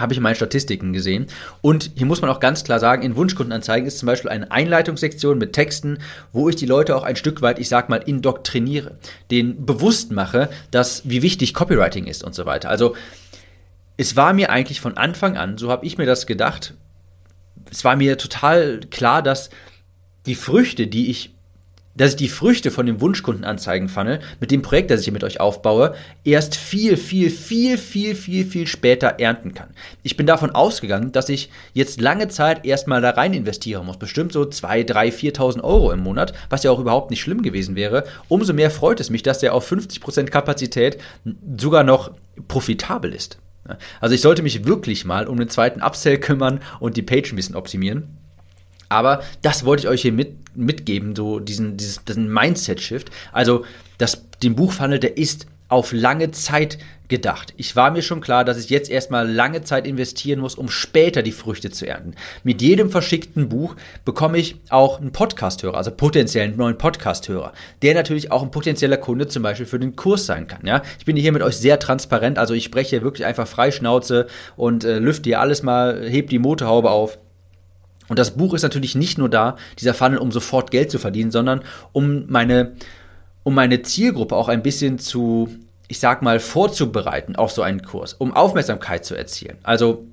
Habe 0.00 0.12
ich 0.12 0.18
in 0.18 0.22
meinen 0.22 0.34
Statistiken 0.34 0.92
gesehen. 0.92 1.26
Und 1.60 1.90
hier 1.96 2.06
muss 2.06 2.20
man 2.20 2.30
auch 2.30 2.40
ganz 2.40 2.64
klar 2.64 2.80
sagen, 2.80 3.02
in 3.02 3.16
Wunschkundenanzeigen 3.16 3.86
ist 3.86 3.98
zum 3.98 4.06
Beispiel 4.06 4.30
eine 4.30 4.50
Einleitungssektion 4.50 5.38
mit 5.38 5.52
Texten, 5.52 5.98
wo 6.32 6.48
ich 6.48 6.56
die 6.56 6.66
Leute 6.66 6.96
auch 6.96 7.02
ein 7.02 7.16
Stück 7.16 7.42
weit, 7.42 7.58
ich 7.58 7.68
sag 7.68 7.88
mal, 7.88 7.96
indoktriniere, 7.96 8.98
denen 9.30 9.64
bewusst 9.64 10.12
mache, 10.12 10.48
dass 10.70 11.08
wie 11.08 11.22
wichtig 11.22 11.54
Copywriting 11.54 12.06
ist 12.06 12.24
und 12.24 12.34
so 12.34 12.46
weiter. 12.46 12.70
Also 12.70 12.94
es 13.96 14.16
war 14.16 14.32
mir 14.32 14.50
eigentlich 14.50 14.80
von 14.80 14.96
Anfang 14.96 15.36
an, 15.36 15.58
so 15.58 15.70
habe 15.70 15.84
ich 15.84 15.98
mir 15.98 16.06
das 16.06 16.26
gedacht, 16.26 16.74
es 17.70 17.84
war 17.84 17.96
mir 17.96 18.16
total 18.16 18.80
klar, 18.90 19.22
dass 19.22 19.50
die 20.26 20.34
Früchte, 20.34 20.86
die 20.86 21.10
ich 21.10 21.34
dass 21.98 22.12
ich 22.12 22.16
die 22.16 22.28
Früchte 22.28 22.70
von 22.70 22.86
dem 22.86 23.00
Wunschkundenanzeigen-Funnel 23.00 24.20
mit 24.40 24.50
dem 24.50 24.62
Projekt, 24.62 24.90
das 24.90 25.00
ich 25.00 25.04
hier 25.04 25.12
mit 25.12 25.24
euch 25.24 25.40
aufbaue, 25.40 25.94
erst 26.24 26.56
viel, 26.56 26.96
viel, 26.96 27.30
viel, 27.30 27.76
viel, 27.76 28.14
viel, 28.14 28.46
viel 28.46 28.66
später 28.66 29.16
ernten 29.18 29.52
kann. 29.54 29.68
Ich 30.02 30.16
bin 30.16 30.26
davon 30.26 30.50
ausgegangen, 30.50 31.12
dass 31.12 31.28
ich 31.28 31.50
jetzt 31.74 32.00
lange 32.00 32.28
Zeit 32.28 32.64
erstmal 32.64 33.00
da 33.00 33.10
rein 33.10 33.34
investieren 33.34 33.86
muss. 33.86 33.98
Bestimmt 33.98 34.32
so 34.32 34.44
2, 34.44 34.84
3, 34.84 35.08
4.000 35.08 35.62
Euro 35.62 35.92
im 35.92 36.00
Monat, 36.00 36.32
was 36.48 36.62
ja 36.62 36.70
auch 36.70 36.80
überhaupt 36.80 37.10
nicht 37.10 37.20
schlimm 37.20 37.42
gewesen 37.42 37.76
wäre. 37.76 38.04
Umso 38.28 38.52
mehr 38.52 38.70
freut 38.70 39.00
es 39.00 39.10
mich, 39.10 39.22
dass 39.22 39.40
der 39.40 39.54
auf 39.54 39.70
50% 39.70 40.26
Kapazität 40.26 40.98
sogar 41.56 41.84
noch 41.84 42.12
profitabel 42.46 43.12
ist. 43.12 43.38
Also 44.00 44.14
ich 44.14 44.20
sollte 44.20 44.42
mich 44.42 44.64
wirklich 44.64 45.04
mal 45.04 45.26
um 45.26 45.38
den 45.38 45.48
zweiten 45.48 45.82
Upsell 45.82 46.18
kümmern 46.18 46.60
und 46.80 46.96
die 46.96 47.02
Page 47.02 47.32
ein 47.32 47.36
bisschen 47.36 47.56
optimieren. 47.56 48.18
Aber 48.88 49.22
das 49.42 49.64
wollte 49.64 49.82
ich 49.82 49.88
euch 49.88 50.02
hier 50.02 50.12
mit, 50.12 50.36
mitgeben, 50.58 51.16
so 51.16 51.38
diesen, 51.38 51.76
diesen 51.76 52.32
Mindset-Shift. 52.32 53.10
Also, 53.32 53.64
das, 53.98 54.22
den 54.42 54.54
Buchfunnel, 54.54 54.98
der 54.98 55.16
ist 55.16 55.46
auf 55.68 55.92
lange 55.92 56.30
Zeit 56.30 56.78
gedacht. 57.08 57.54
Ich 57.56 57.74
war 57.74 57.90
mir 57.90 58.02
schon 58.02 58.20
klar, 58.20 58.44
dass 58.44 58.58
ich 58.58 58.70
jetzt 58.70 58.90
erstmal 58.90 59.30
lange 59.30 59.62
Zeit 59.62 59.86
investieren 59.86 60.40
muss, 60.40 60.54
um 60.54 60.68
später 60.68 61.22
die 61.22 61.32
Früchte 61.32 61.70
zu 61.70 61.86
ernten. 61.86 62.14
Mit 62.42 62.60
jedem 62.60 62.90
verschickten 62.90 63.48
Buch 63.48 63.76
bekomme 64.04 64.38
ich 64.38 64.56
auch 64.68 65.00
einen 65.00 65.12
Podcast-Hörer, 65.12 65.76
also 65.76 65.90
potenziellen 65.90 66.56
neuen 66.56 66.76
Podcast-Hörer, 66.76 67.52
der 67.82 67.94
natürlich 67.94 68.30
auch 68.30 68.42
ein 68.42 68.50
potenzieller 68.50 68.98
Kunde 68.98 69.26
zum 69.28 69.42
Beispiel 69.42 69.66
für 69.66 69.78
den 69.78 69.96
Kurs 69.96 70.26
sein 70.26 70.46
kann. 70.46 70.66
Ja? 70.66 70.82
Ich 70.98 71.06
bin 71.06 71.16
hier 71.16 71.32
mit 71.32 71.42
euch 71.42 71.56
sehr 71.56 71.78
transparent, 71.78 72.38
also 72.38 72.54
ich 72.54 72.64
spreche 72.64 73.02
wirklich 73.02 73.26
einfach 73.26 73.48
frei 73.48 73.70
Schnauze 73.70 74.26
und 74.56 74.84
äh, 74.84 74.98
lüfte 74.98 75.30
hier 75.30 75.40
alles 75.40 75.62
mal, 75.62 76.08
heb 76.08 76.28
die 76.28 76.38
Motorhaube 76.38 76.90
auf 76.90 77.18
und 78.08 78.18
das 78.18 78.32
Buch 78.32 78.54
ist 78.54 78.62
natürlich 78.62 78.94
nicht 78.94 79.18
nur 79.18 79.28
da, 79.28 79.56
dieser 79.78 79.94
Funnel, 79.94 80.18
um 80.18 80.32
sofort 80.32 80.70
Geld 80.70 80.90
zu 80.90 80.98
verdienen, 80.98 81.30
sondern 81.30 81.62
um 81.92 82.24
meine, 82.28 82.72
um 83.42 83.54
meine 83.54 83.82
Zielgruppe 83.82 84.34
auch 84.34 84.48
ein 84.48 84.62
bisschen 84.62 84.98
zu, 84.98 85.48
ich 85.88 86.00
sag 86.00 86.22
mal, 86.22 86.40
vorzubereiten 86.40 87.36
auf 87.36 87.52
so 87.52 87.62
einen 87.62 87.82
Kurs, 87.82 88.14
um 88.14 88.34
Aufmerksamkeit 88.34 89.04
zu 89.04 89.14
erzielen. 89.14 89.58
Also 89.62 90.04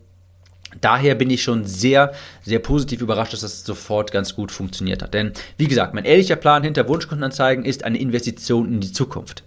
Daher 0.81 1.15
bin 1.15 1.29
ich 1.29 1.41
schon 1.41 1.65
sehr, 1.65 2.11
sehr 2.43 2.59
positiv 2.59 3.01
überrascht, 3.01 3.33
dass 3.33 3.41
das 3.41 3.63
sofort 3.63 4.11
ganz 4.11 4.35
gut 4.35 4.51
funktioniert 4.51 5.01
hat. 5.01 5.13
Denn, 5.13 5.31
wie 5.57 5.67
gesagt, 5.67 5.93
mein 5.93 6.03
ehrlicher 6.03 6.35
Plan 6.35 6.63
hinter 6.63 6.89
Wunschkundenanzeigen 6.89 7.63
ist 7.63 7.85
eine 7.85 7.97
Investition 7.97 8.67
in 8.73 8.81
die 8.81 8.91
Zukunft. 8.91 9.43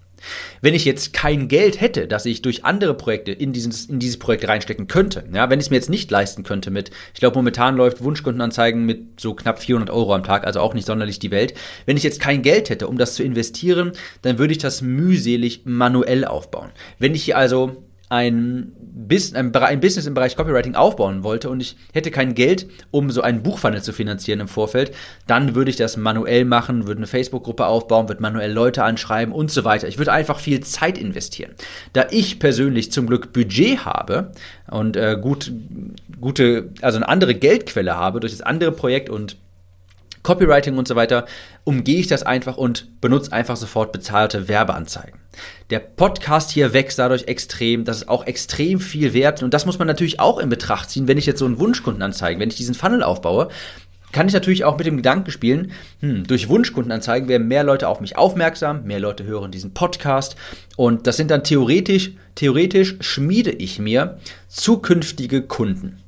Wenn 0.60 0.74
ich 0.74 0.84
jetzt 0.84 1.12
kein 1.12 1.48
Geld 1.48 1.80
hätte, 1.80 2.06
das 2.06 2.26
ich 2.26 2.42
durch 2.42 2.64
andere 2.64 2.94
Projekte 2.94 3.32
in 3.32 3.52
dieses, 3.52 3.86
in 3.86 3.98
dieses 3.98 4.18
Projekt 4.18 4.48
reinstecken 4.48 4.86
könnte, 4.86 5.24
ja, 5.32 5.50
wenn 5.50 5.60
ich 5.60 5.66
es 5.66 5.70
mir 5.70 5.76
jetzt 5.76 5.90
nicht 5.90 6.10
leisten 6.10 6.42
könnte 6.42 6.70
mit, 6.70 6.90
ich 7.14 7.20
glaube 7.20 7.36
momentan 7.36 7.76
läuft 7.76 8.02
Wunschkundenanzeigen 8.02 8.84
mit 8.84 9.20
so 9.20 9.34
knapp 9.34 9.62
400 9.62 9.90
Euro 9.90 10.14
am 10.14 10.24
Tag, 10.24 10.44
also 10.46 10.60
auch 10.60 10.74
nicht 10.74 10.86
sonderlich 10.86 11.18
die 11.18 11.30
Welt. 11.30 11.54
Wenn 11.86 11.96
ich 11.96 12.02
jetzt 12.02 12.20
kein 12.20 12.42
Geld 12.42 12.70
hätte, 12.70 12.88
um 12.88 12.98
das 12.98 13.14
zu 13.14 13.22
investieren, 13.22 13.92
dann 14.22 14.38
würde 14.38 14.52
ich 14.52 14.58
das 14.58 14.82
mühselig 14.82 15.62
manuell 15.64 16.24
aufbauen. 16.24 16.70
Wenn 16.98 17.14
ich 17.14 17.24
hier 17.24 17.36
also 17.36 17.87
ein, 18.08 18.72
Bis 18.80 19.34
ein, 19.34 19.54
ein 19.54 19.80
Business 19.80 20.06
im 20.06 20.14
Bereich 20.14 20.36
Copywriting 20.36 20.74
aufbauen 20.74 21.22
wollte 21.22 21.50
und 21.50 21.60
ich 21.60 21.76
hätte 21.92 22.10
kein 22.10 22.34
Geld, 22.34 22.66
um 22.90 23.10
so 23.10 23.22
einen 23.22 23.42
Buchfunnel 23.42 23.82
zu 23.82 23.92
finanzieren 23.92 24.40
im 24.40 24.48
Vorfeld, 24.48 24.92
dann 25.26 25.54
würde 25.54 25.70
ich 25.70 25.76
das 25.76 25.96
manuell 25.96 26.44
machen, 26.44 26.86
würde 26.86 26.98
eine 26.98 27.06
Facebook-Gruppe 27.06 27.66
aufbauen, 27.66 28.08
würde 28.08 28.22
manuell 28.22 28.52
Leute 28.52 28.82
anschreiben 28.82 29.32
und 29.32 29.50
so 29.50 29.64
weiter. 29.64 29.88
Ich 29.88 29.98
würde 29.98 30.12
einfach 30.12 30.38
viel 30.38 30.60
Zeit 30.60 30.98
investieren. 30.98 31.52
Da 31.92 32.06
ich 32.10 32.38
persönlich 32.38 32.92
zum 32.92 33.06
Glück 33.06 33.32
Budget 33.32 33.84
habe 33.84 34.32
und 34.70 34.96
äh, 34.96 35.16
gut, 35.20 35.52
gute, 36.20 36.70
also 36.82 36.96
eine 36.96 37.08
andere 37.08 37.34
Geldquelle 37.34 37.96
habe 37.96 38.20
durch 38.20 38.32
das 38.32 38.42
andere 38.42 38.72
Projekt 38.72 39.10
und 39.10 39.36
Copywriting 40.22 40.78
und 40.78 40.88
so 40.88 40.96
weiter, 40.96 41.26
umgehe 41.64 42.00
ich 42.00 42.06
das 42.06 42.22
einfach 42.22 42.56
und 42.56 43.00
benutze 43.00 43.32
einfach 43.32 43.56
sofort 43.56 43.92
bezahlte 43.92 44.48
Werbeanzeigen. 44.48 45.18
Der 45.70 45.78
Podcast 45.78 46.50
hier 46.50 46.72
wächst 46.72 46.98
dadurch 46.98 47.24
extrem, 47.24 47.84
das 47.84 47.98
ist 47.98 48.08
auch 48.08 48.26
extrem 48.26 48.80
viel 48.80 49.12
wert 49.12 49.42
und 49.42 49.54
das 49.54 49.66
muss 49.66 49.78
man 49.78 49.86
natürlich 49.86 50.20
auch 50.20 50.38
in 50.38 50.48
Betracht 50.48 50.90
ziehen, 50.90 51.08
wenn 51.08 51.18
ich 51.18 51.26
jetzt 51.26 51.38
so 51.38 51.46
einen 51.46 51.58
Wunschkunden 51.58 52.02
anzeige, 52.02 52.40
wenn 52.40 52.48
ich 52.48 52.56
diesen 52.56 52.74
Funnel 52.74 53.02
aufbaue, 53.02 53.48
kann 54.10 54.26
ich 54.26 54.32
natürlich 54.32 54.64
auch 54.64 54.78
mit 54.78 54.86
dem 54.86 54.96
Gedanken 54.96 55.30
spielen, 55.30 55.72
hm, 56.00 56.26
durch 56.26 56.48
Wunschkundenanzeigen 56.48 57.28
werden 57.28 57.46
mehr 57.46 57.62
Leute 57.62 57.88
auf 57.88 58.00
mich 58.00 58.16
aufmerksam, 58.16 58.84
mehr 58.84 59.00
Leute 59.00 59.24
hören 59.24 59.50
diesen 59.50 59.74
Podcast 59.74 60.36
und 60.76 61.06
das 61.06 61.18
sind 61.18 61.30
dann 61.30 61.44
theoretisch, 61.44 62.12
theoretisch 62.34 62.96
schmiede 63.00 63.50
ich 63.50 63.78
mir 63.78 64.18
zukünftige 64.48 65.42
Kunden. 65.42 65.98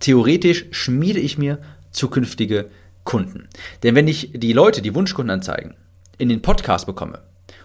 Theoretisch 0.00 0.66
schmiede 0.72 1.20
ich 1.20 1.38
mir 1.38 1.58
zukünftige 1.92 2.62
Kunden. 2.64 2.80
Denn 3.82 3.94
wenn 3.94 4.08
ich 4.08 4.30
die 4.34 4.52
Leute, 4.52 4.82
die 4.82 4.94
Wunschkundenanzeigen, 4.94 5.74
in 6.18 6.28
den 6.28 6.42
Podcast 6.42 6.86
bekomme 6.86 7.20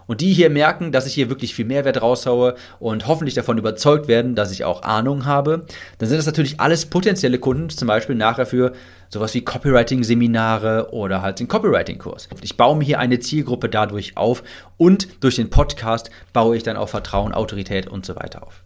und 0.07 0.21
die 0.21 0.33
hier 0.33 0.49
merken, 0.49 0.91
dass 0.91 1.07
ich 1.07 1.13
hier 1.13 1.29
wirklich 1.29 1.53
viel 1.53 1.65
Mehrwert 1.65 2.01
raushaue 2.01 2.55
und 2.79 3.07
hoffentlich 3.07 3.33
davon 3.33 3.57
überzeugt 3.57 4.07
werden, 4.07 4.35
dass 4.35 4.51
ich 4.51 4.63
auch 4.63 4.83
Ahnung 4.83 5.25
habe, 5.25 5.65
dann 5.97 6.09
sind 6.09 6.17
das 6.17 6.25
natürlich 6.25 6.59
alles 6.59 6.85
potenzielle 6.85 7.39
Kunden, 7.39 7.69
zum 7.69 7.87
Beispiel 7.87 8.15
nachher 8.15 8.45
für 8.45 8.73
sowas 9.09 9.33
wie 9.33 9.41
Copywriting-Seminare 9.41 10.93
oder 10.93 11.21
halt 11.21 11.39
den 11.39 11.47
Copywriting-Kurs. 11.47 12.29
Ich 12.41 12.55
baue 12.55 12.77
mir 12.77 12.85
hier 12.85 12.99
eine 12.99 13.19
Zielgruppe 13.19 13.67
dadurch 13.67 14.15
auf 14.15 14.43
und 14.77 15.23
durch 15.23 15.35
den 15.35 15.49
Podcast 15.49 16.09
baue 16.33 16.55
ich 16.55 16.63
dann 16.63 16.77
auch 16.77 16.89
Vertrauen, 16.89 17.33
Autorität 17.33 17.87
und 17.87 18.05
so 18.05 18.15
weiter 18.15 18.43
auf. 18.43 18.63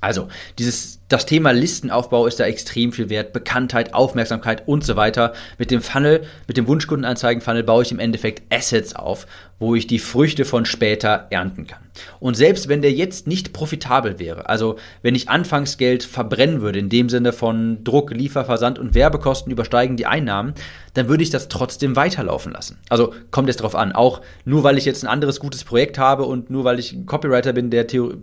Also, 0.00 0.28
dieses, 0.58 1.00
das 1.08 1.26
Thema 1.26 1.50
Listenaufbau 1.50 2.26
ist 2.26 2.38
da 2.38 2.44
extrem 2.44 2.92
viel 2.92 3.08
wert, 3.08 3.32
Bekanntheit, 3.32 3.94
Aufmerksamkeit 3.94 4.68
und 4.68 4.84
so 4.84 4.94
weiter. 4.94 5.32
Mit 5.58 5.72
dem 5.72 5.82
Funnel, 5.82 6.22
mit 6.46 6.56
dem 6.56 6.68
Wunschkundenanzeigen-Funnel 6.68 7.64
baue 7.64 7.82
ich 7.82 7.90
im 7.90 7.98
Endeffekt 7.98 8.42
Assets 8.52 8.94
auf, 8.94 9.26
wo 9.58 9.74
ich 9.74 9.88
die 9.88 9.98
Früchte 9.98 10.44
von 10.44 10.66
später 10.66 11.26
ernten 11.30 11.66
kann. 11.66 11.80
Und 12.20 12.36
selbst 12.36 12.68
wenn 12.68 12.80
der 12.80 12.92
jetzt 12.92 13.26
nicht 13.26 13.52
profitabel 13.52 14.20
wäre, 14.20 14.48
also 14.48 14.76
wenn 15.02 15.16
ich 15.16 15.28
Anfangsgeld 15.28 16.04
verbrennen 16.04 16.60
würde, 16.60 16.78
in 16.78 16.90
dem 16.90 17.08
Sinne 17.08 17.32
von 17.32 17.82
Druck, 17.82 18.12
Lieferversand 18.12 18.78
und 18.78 18.94
Werbekosten 18.94 19.50
übersteigen 19.50 19.96
die 19.96 20.06
Einnahmen, 20.06 20.54
dann 20.94 21.08
würde 21.08 21.24
ich 21.24 21.30
das 21.30 21.48
trotzdem 21.48 21.96
weiterlaufen 21.96 22.52
lassen. 22.52 22.78
Also 22.88 23.14
kommt 23.32 23.48
es 23.48 23.56
darauf 23.56 23.74
an, 23.74 23.90
auch 23.90 24.20
nur 24.44 24.62
weil 24.62 24.78
ich 24.78 24.84
jetzt 24.84 25.02
ein 25.02 25.08
anderes 25.08 25.40
gutes 25.40 25.64
Projekt 25.64 25.98
habe 25.98 26.24
und 26.24 26.50
nur 26.50 26.62
weil 26.62 26.78
ich 26.78 26.96
Copywriter 27.04 27.52
bin, 27.52 27.70
der 27.70 27.88
Theorie 27.88 28.16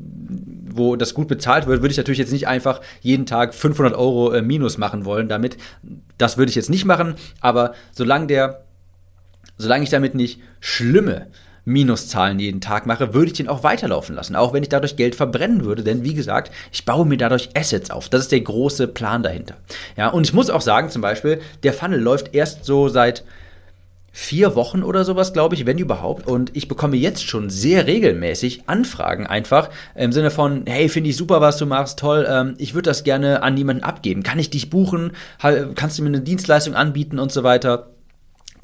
wo 0.78 0.96
das 0.96 1.14
gut 1.14 1.28
bezahlt 1.28 1.68
wird, 1.68 1.82
würde 1.82 1.92
ich 1.92 1.98
natürlich 1.98 2.20
jetzt 2.20 2.32
nicht 2.32 2.48
einfach 2.48 2.82
jeden 3.02 3.26
Tag 3.26 3.54
500 3.54 3.94
Euro 3.94 4.32
äh, 4.32 4.42
Minus 4.42 4.78
machen 4.78 5.06
wollen 5.06 5.28
damit. 5.28 5.58
Das 6.18 6.38
würde 6.38 6.50
ich 6.50 6.56
jetzt 6.56 6.70
nicht 6.70 6.86
machen, 6.86 7.16
aber 7.42 7.74
solange 7.92 8.28
der, 8.28 8.64
solange 9.58 9.84
ich 9.84 9.90
damit 9.90 10.16
nicht 10.16 10.40
schlimme 10.60 11.28
Minuszahlen 11.66 12.38
jeden 12.40 12.62
Tag 12.62 12.86
mache, 12.86 13.14
würde 13.14 13.28
ich 13.28 13.38
den 13.38 13.48
auch 13.48 13.64
weiterlaufen 13.64 14.16
lassen, 14.16 14.36
auch 14.36 14.54
wenn 14.54 14.62
ich 14.62 14.70
dadurch 14.70 14.96
Geld 14.96 15.16
verbrennen 15.16 15.66
würde, 15.66 15.84
denn 15.84 16.04
wie 16.04 16.14
gesagt, 16.14 16.52
ich 16.72 16.86
baue 16.86 17.06
mir 17.06 17.18
dadurch 17.18 17.50
Assets 17.56 17.90
auf. 17.90 18.08
Das 18.08 18.22
ist 18.22 18.32
der 18.32 18.42
große 18.42 18.88
Plan 18.88 19.24
dahinter. 19.24 19.56
Ja, 19.98 20.10
und 20.10 20.28
ich 20.28 20.34
muss 20.34 20.52
auch 20.52 20.62
sagen, 20.62 20.90
zum 20.90 21.02
Beispiel, 21.02 21.42
der 21.64 21.74
Funnel 21.74 22.00
läuft 22.00 22.36
erst 22.36 22.66
so 22.66 22.88
seit 22.88 23.24
vier 24.18 24.56
Wochen 24.56 24.82
oder 24.82 25.04
sowas, 25.04 25.34
glaube 25.34 25.56
ich, 25.56 25.66
wenn 25.66 25.78
überhaupt. 25.78 26.26
Und 26.26 26.56
ich 26.56 26.70
bekomme 26.70 26.96
jetzt 26.96 27.28
schon 27.28 27.50
sehr 27.50 27.86
regelmäßig 27.86 28.64
Anfragen 28.66 29.28
einfach 29.28 29.70
im 29.94 30.14
Sinne 30.14 30.32
von, 30.32 30.64
hey, 30.68 30.88
finde 30.88 31.10
ich 31.10 31.18
super, 31.18 31.42
was 31.42 31.58
du 31.58 31.66
machst, 31.66 32.00
toll, 32.00 32.26
ähm, 32.28 32.56
ich 32.58 32.74
würde 32.74 32.90
das 32.90 33.04
gerne 33.04 33.44
an 33.44 33.58
jemanden 33.58 33.84
abgeben. 33.84 34.24
Kann 34.24 34.40
ich 34.40 34.50
dich 34.50 34.70
buchen? 34.70 35.12
Kannst 35.76 36.00
du 36.00 36.04
mir 36.04 36.08
eine 36.08 36.22
Dienstleistung 36.22 36.76
anbieten 36.76 37.20
und 37.20 37.34
so 37.34 37.44
weiter? 37.44 37.95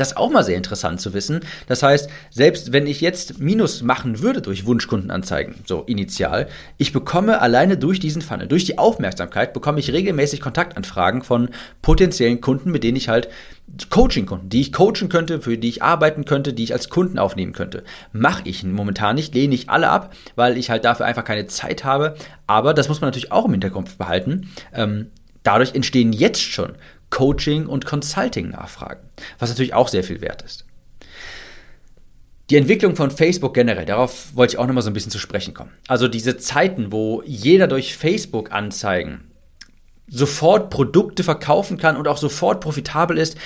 Das 0.02 0.18
auch 0.18 0.32
mal 0.32 0.44
sehr 0.44 0.58
interessant 0.58 1.00
zu 1.00 1.14
wissen. 1.14 1.42
Das 1.68 1.84
heißt, 1.84 2.10
selbst 2.32 2.74
wenn 2.74 2.88
ich 2.88 3.02
jetzt 3.02 3.38
Minus 3.38 3.84
machen 3.84 4.20
würde 4.24 4.42
durch 4.42 4.66
Wunschkundenanzeigen, 4.66 5.58
so 5.68 5.84
initial, 5.84 6.48
ich 6.80 6.92
bekomme 6.92 7.40
alleine 7.40 7.78
durch 7.78 8.00
diesen 8.00 8.24
Funnel, 8.24 8.48
durch 8.48 8.66
die 8.66 8.80
Aufmerksamkeit, 8.80 9.54
bekomme 9.54 9.80
ich 9.80 9.94
regelmäßig 9.94 10.42
Kontaktanfragen 10.42 11.22
von 11.22 11.50
potenziellen 11.84 12.42
Kunden, 12.42 12.72
mit 12.72 12.84
denen 12.84 12.98
ich 12.98 13.10
halt 13.10 13.30
Coaching-Kunden, 13.92 14.50
die 14.50 14.62
ich 14.62 14.74
coachen 14.74 15.08
könnte, 15.08 15.40
für 15.40 15.56
die 15.56 15.70
ich 15.70 15.84
arbeiten 15.84 16.26
könnte, 16.26 16.54
die 16.54 16.64
ich 16.64 16.74
als 16.74 16.90
Kunden 16.90 17.20
aufnehmen 17.20 17.54
könnte. 17.54 17.84
Mache 18.12 18.42
ich 18.46 18.64
momentan 18.64 19.18
nicht, 19.18 19.36
lehne 19.36 19.54
ich 19.54 19.70
alle 19.70 19.90
ab, 19.90 20.16
weil 20.36 20.58
ich 20.58 20.72
halt 20.72 20.84
dafür 20.84 21.06
einfach 21.06 21.26
keine 21.26 21.46
Zeit 21.46 21.84
habe. 21.84 22.16
Aber 22.48 22.74
das 22.74 22.90
muss 22.90 23.02
man 23.02 23.10
natürlich 23.10 23.32
auch 23.32 23.46
im 23.46 23.52
Hinterkopf 23.52 23.98
behalten. 23.98 24.50
Ähm, 24.74 25.12
dadurch 25.44 25.76
entstehen 25.76 26.12
jetzt 26.12 26.42
schon 26.42 26.74
Coaching- 27.12 27.68
und 27.68 27.86
Consulting-Nachfragen, 27.86 29.08
was 29.38 29.50
natürlich 29.50 29.76
auch 29.76 29.88
sehr 29.88 30.04
viel 30.04 30.22
wert 30.22 30.42
ist. 30.42 30.66
Die 32.50 32.58
Entwicklung 32.58 32.96
von 32.96 33.12
Facebook 33.12 33.54
generell, 33.54 33.86
darauf 33.86 34.36
wollte 34.36 34.54
ich 34.54 34.58
auch 34.58 34.68
nochmal 34.68 34.84
so 34.84 34.90
ein 34.90 34.94
bisschen 34.94 35.12
zu 35.12 35.20
sprechen 35.20 35.54
kommen. 35.54 35.72
Also 35.88 36.08
diese 36.08 36.38
Zeiten, 36.38 36.92
wo 36.92 37.22
jeder 37.26 37.68
durch 37.68 37.96
Facebook-Anzeigen 37.96 39.32
sofort 40.08 40.70
Produkte 40.70 41.24
verkaufen 41.24 41.78
kann 41.78 41.96
und 41.96 42.08
auch 42.08 42.18
sofort 42.18 42.60
profitabel 42.60 43.18
ist, 43.18 43.38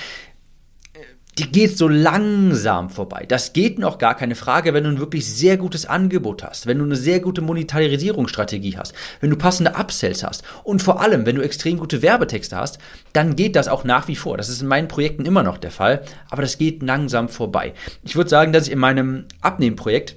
die 1.38 1.52
geht 1.52 1.78
so 1.78 1.88
langsam 1.88 2.90
vorbei. 2.90 3.26
Das 3.28 3.52
geht 3.52 3.78
noch 3.78 3.98
gar 3.98 4.16
keine 4.16 4.36
Frage, 4.36 4.74
wenn 4.74 4.86
du 4.86 4.90
ein 4.92 5.00
wirklich 5.00 5.26
sehr 5.26 5.58
gutes 5.58 5.86
Angebot 5.86 6.44
hast, 6.44 6.66
wenn 6.66 6.80
du 6.80 6.86
eine 6.86 6.96
sehr 6.96 7.20
gute 7.20 7.42
Monetarisierungsstrategie 7.42 8.78
hast, 8.78 8.94
wenn 9.20 9.30
du 9.30 9.36
passende 9.36 9.76
Upsells 9.76 10.24
hast 10.24 10.44
und 10.64 10.82
vor 10.82 11.02
allem, 11.02 11.26
wenn 11.26 11.36
du 11.36 11.42
extrem 11.42 11.78
gute 11.78 12.02
Werbetexte 12.02 12.56
hast, 12.56 12.80
dann 13.12 13.36
geht 13.36 13.56
das 13.56 13.68
auch 13.68 13.84
nach 13.84 14.08
wie 14.08 14.16
vor. 14.16 14.38
Das 14.38 14.50
ist 14.50 14.62
in 14.62 14.68
meinen 14.68 14.88
Projekten 14.88 15.26
immer 15.26 15.44
noch 15.44 15.58
der 15.58 15.72
Fall, 15.72 16.04
aber 16.30 16.42
das 16.42 16.58
geht 16.58 16.82
langsam 16.82 17.28
vorbei. 17.28 17.74
Ich 18.04 18.16
würde 18.16 18.30
sagen, 18.30 18.54
dass 18.54 18.68
ich 18.68 18.74
in 18.74 18.80
meinem 18.80 19.26
Abnehmprojekt 19.42 20.16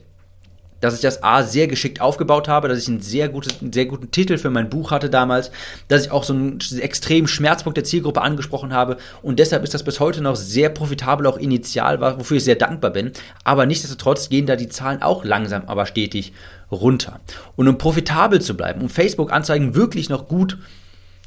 dass 0.81 0.95
ich 0.95 1.01
das 1.01 1.23
A 1.23 1.43
sehr 1.43 1.67
geschickt 1.67 2.01
aufgebaut 2.01 2.49
habe, 2.49 2.69
dass 2.69 2.79
ich 2.79 2.89
einen 2.89 3.01
sehr, 3.01 3.29
gutes, 3.29 3.61
einen 3.61 3.73
sehr 3.73 3.87
guten 3.87 4.11
Titel 4.11 4.39
für 4.39 4.51
mein 4.51 4.71
Buch 4.71 4.91
hatte 4.91 5.11
damals, 5.11 5.51
dass 5.89 6.07
ich 6.07 6.11
auch 6.11 6.25
so 6.25 6.33
einen 6.33 6.59
extremen 6.79 7.29
Schmerzpunkt 7.29 7.77
der 7.77 7.85
Zielgruppe 7.85 8.23
angesprochen 8.23 8.73
habe 8.73 8.97
und 9.23 9.39
deshalb 9.39 9.65
ist 9.65 9.75
das 9.75 9.83
bis 9.83 10.01
heute 10.01 10.21
noch 10.21 10.37
sehr 10.37 10.69
profitabel, 10.69 11.27
auch 11.27 11.37
initial 11.37 12.01
wofür 12.01 12.37
ich 12.37 12.45
sehr 12.45 12.57
dankbar 12.57 12.91
bin. 12.91 13.13
Aber 13.45 13.67
nichtsdestotrotz 13.67 14.29
gehen 14.29 14.47
da 14.47 14.57
die 14.57 14.69
Zahlen 14.69 15.03
auch 15.03 15.25
langsam, 15.25 15.63
aber 15.67 15.87
stetig 15.87 16.33
runter. 16.71 17.21
Und 17.57 17.69
um 17.69 17.79
profitabel 17.79 18.41
zu 18.41 18.57
bleiben, 18.57 18.81
um 18.81 18.89
Facebook-Anzeigen 18.89 19.75
wirklich 19.75 20.09
noch 20.09 20.29
gut 20.29 20.59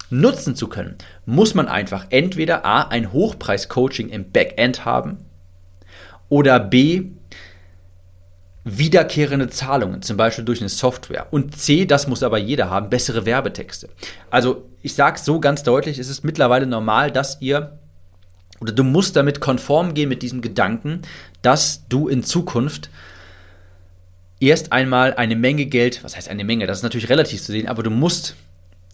nutzen 0.10 0.56
zu 0.56 0.68
können, 0.68 0.96
muss 1.26 1.56
man 1.56 1.68
einfach 1.68 2.06
entweder 2.10 2.66
A, 2.66 2.84
ein 2.84 3.14
Hochpreis-Coaching 3.14 4.10
im 4.10 4.32
Backend 4.32 4.86
haben 4.86 5.18
oder 6.30 6.60
B, 6.60 7.04
wiederkehrende 8.64 9.50
Zahlungen, 9.50 10.02
zum 10.02 10.18
Beispiel 10.18 10.46
durch 10.46 10.60
eine 10.60 10.70
Software. 10.70 11.28
Und 11.32 11.58
C, 11.58 11.86
das 11.86 12.08
muss 12.08 12.22
aber 12.22 12.38
jeder 12.38 12.70
haben, 12.70 12.90
bessere 12.90 13.26
Werbetexte. 13.26 13.90
Also 14.30 14.70
ich 14.82 14.94
sage 14.94 15.20
so 15.20 15.40
ganz 15.40 15.64
deutlich, 15.64 15.98
es 15.98 16.10
ist 16.10 16.24
mittlerweile 16.24 16.68
normal, 16.68 17.12
dass 17.12 17.42
ihr 17.42 17.80
oder 18.60 18.74
du 18.74 18.84
musst 18.84 19.16
damit 19.16 19.42
konform 19.42 19.96
gehen 19.96 20.08
mit 20.08 20.22
diesem 20.22 20.42
Gedanken, 20.42 21.02
dass 21.42 21.88
du 21.90 22.08
in 22.08 22.24
Zukunft 22.24 22.92
erst 24.40 24.72
einmal 24.72 25.16
eine 25.16 25.36
Menge 25.36 25.66
Geld, 25.66 26.04
was 26.04 26.16
heißt 26.16 26.30
eine 26.30 26.44
Menge, 26.44 26.68
das 26.68 26.78
ist 26.78 26.84
natürlich 26.84 27.10
relativ 27.10 27.42
zu 27.42 27.52
sehen, 27.52 27.68
aber 27.68 27.82
du 27.82 27.90
musst 27.90 28.36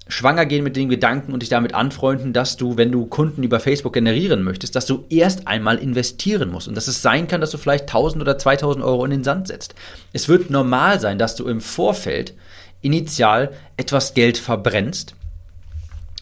schwanger 0.08 0.46
gehen 0.46 0.64
mit 0.64 0.76
dem 0.76 0.90
Gedanken 0.90 1.34
und 1.34 1.42
dich 1.42 1.50
damit 1.50 1.74
anfreunden, 1.74 2.34
dass 2.34 2.58
du, 2.58 2.78
wenn 2.78 2.92
du 2.92 3.06
Kunden 3.06 3.44
über 3.44 3.60
Facebook 3.60 3.94
generieren 3.94 4.44
möchtest, 4.44 4.76
dass 4.76 4.86
du 4.86 5.06
erst 5.10 5.48
einmal 5.48 5.78
investieren 5.78 6.50
musst 6.50 6.68
und 6.68 6.76
dass 6.76 6.88
es 6.88 7.02
sein 7.02 7.28
kann, 7.28 7.42
dass 7.42 7.52
du 7.52 7.58
vielleicht 7.58 7.84
1000 7.84 8.22
oder 8.22 8.38
2000 8.38 8.84
Euro 8.84 9.06
in 9.06 9.12
den 9.12 9.24
Sand 9.24 9.48
setzt. 9.48 9.76
Es 10.14 10.30
wird 10.30 10.50
normal 10.50 11.00
sein, 11.00 11.18
dass 11.18 11.36
du 11.36 11.48
im 11.48 11.62
Vorfeld 11.62 12.34
initial 12.82 13.52
etwas 13.76 14.14
Geld 14.14 14.38
verbrennst 14.38 15.16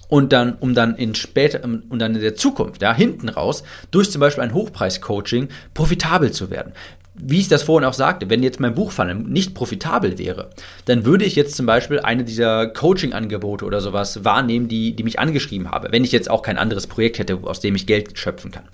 und 0.08 0.34
dann, 0.34 0.56
um 0.60 0.76
dann 0.76 0.96
in 0.96 1.16
später, 1.16 1.64
und 1.64 2.00
dann 2.00 2.16
in 2.16 2.22
der 2.22 2.36
Zukunft, 2.36 2.82
ja, 2.82 2.94
hinten 2.94 3.30
raus, 3.30 3.64
durch 3.92 4.12
zum 4.12 4.22
Beispiel 4.22 4.44
ein 4.44 4.54
Hochpreis-Coaching 4.54 5.50
profitabel 5.74 6.32
zu 6.32 6.50
werden 6.50 6.74
wie 7.18 7.40
ich 7.40 7.48
das 7.48 7.64
vorhin 7.64 7.88
auch 7.88 7.94
sagte, 7.94 8.30
wenn 8.30 8.44
jetzt 8.44 8.60
mein 8.60 8.76
Buchfunnel 8.76 9.16
nicht 9.16 9.54
profitabel 9.54 10.18
wäre, 10.18 10.50
dann 10.86 11.06
würde 11.06 11.26
ich 11.26 11.36
jetzt 11.36 11.56
zum 11.56 11.66
Beispiel 11.66 12.00
eine 12.00 12.24
dieser 12.24 12.68
Coaching-Angebote 12.68 13.66
oder 13.66 13.82
sowas 13.82 14.26
wahrnehmen, 14.26 14.68
die, 14.68 14.96
die 14.96 15.04
mich 15.04 15.20
angeschrieben 15.20 15.72
habe, 15.72 15.90
wenn 15.92 16.04
ich 16.04 16.12
jetzt 16.12 16.30
auch 16.30 16.42
kein 16.42 16.58
anderes 16.58 16.88
Projekt 16.88 17.20
hätte, 17.20 17.40
aus 17.44 17.62
dem 17.62 17.76
ich 17.76 17.88
Geld 17.88 18.18
schöpfen 18.18 18.52
kann. 18.52 18.66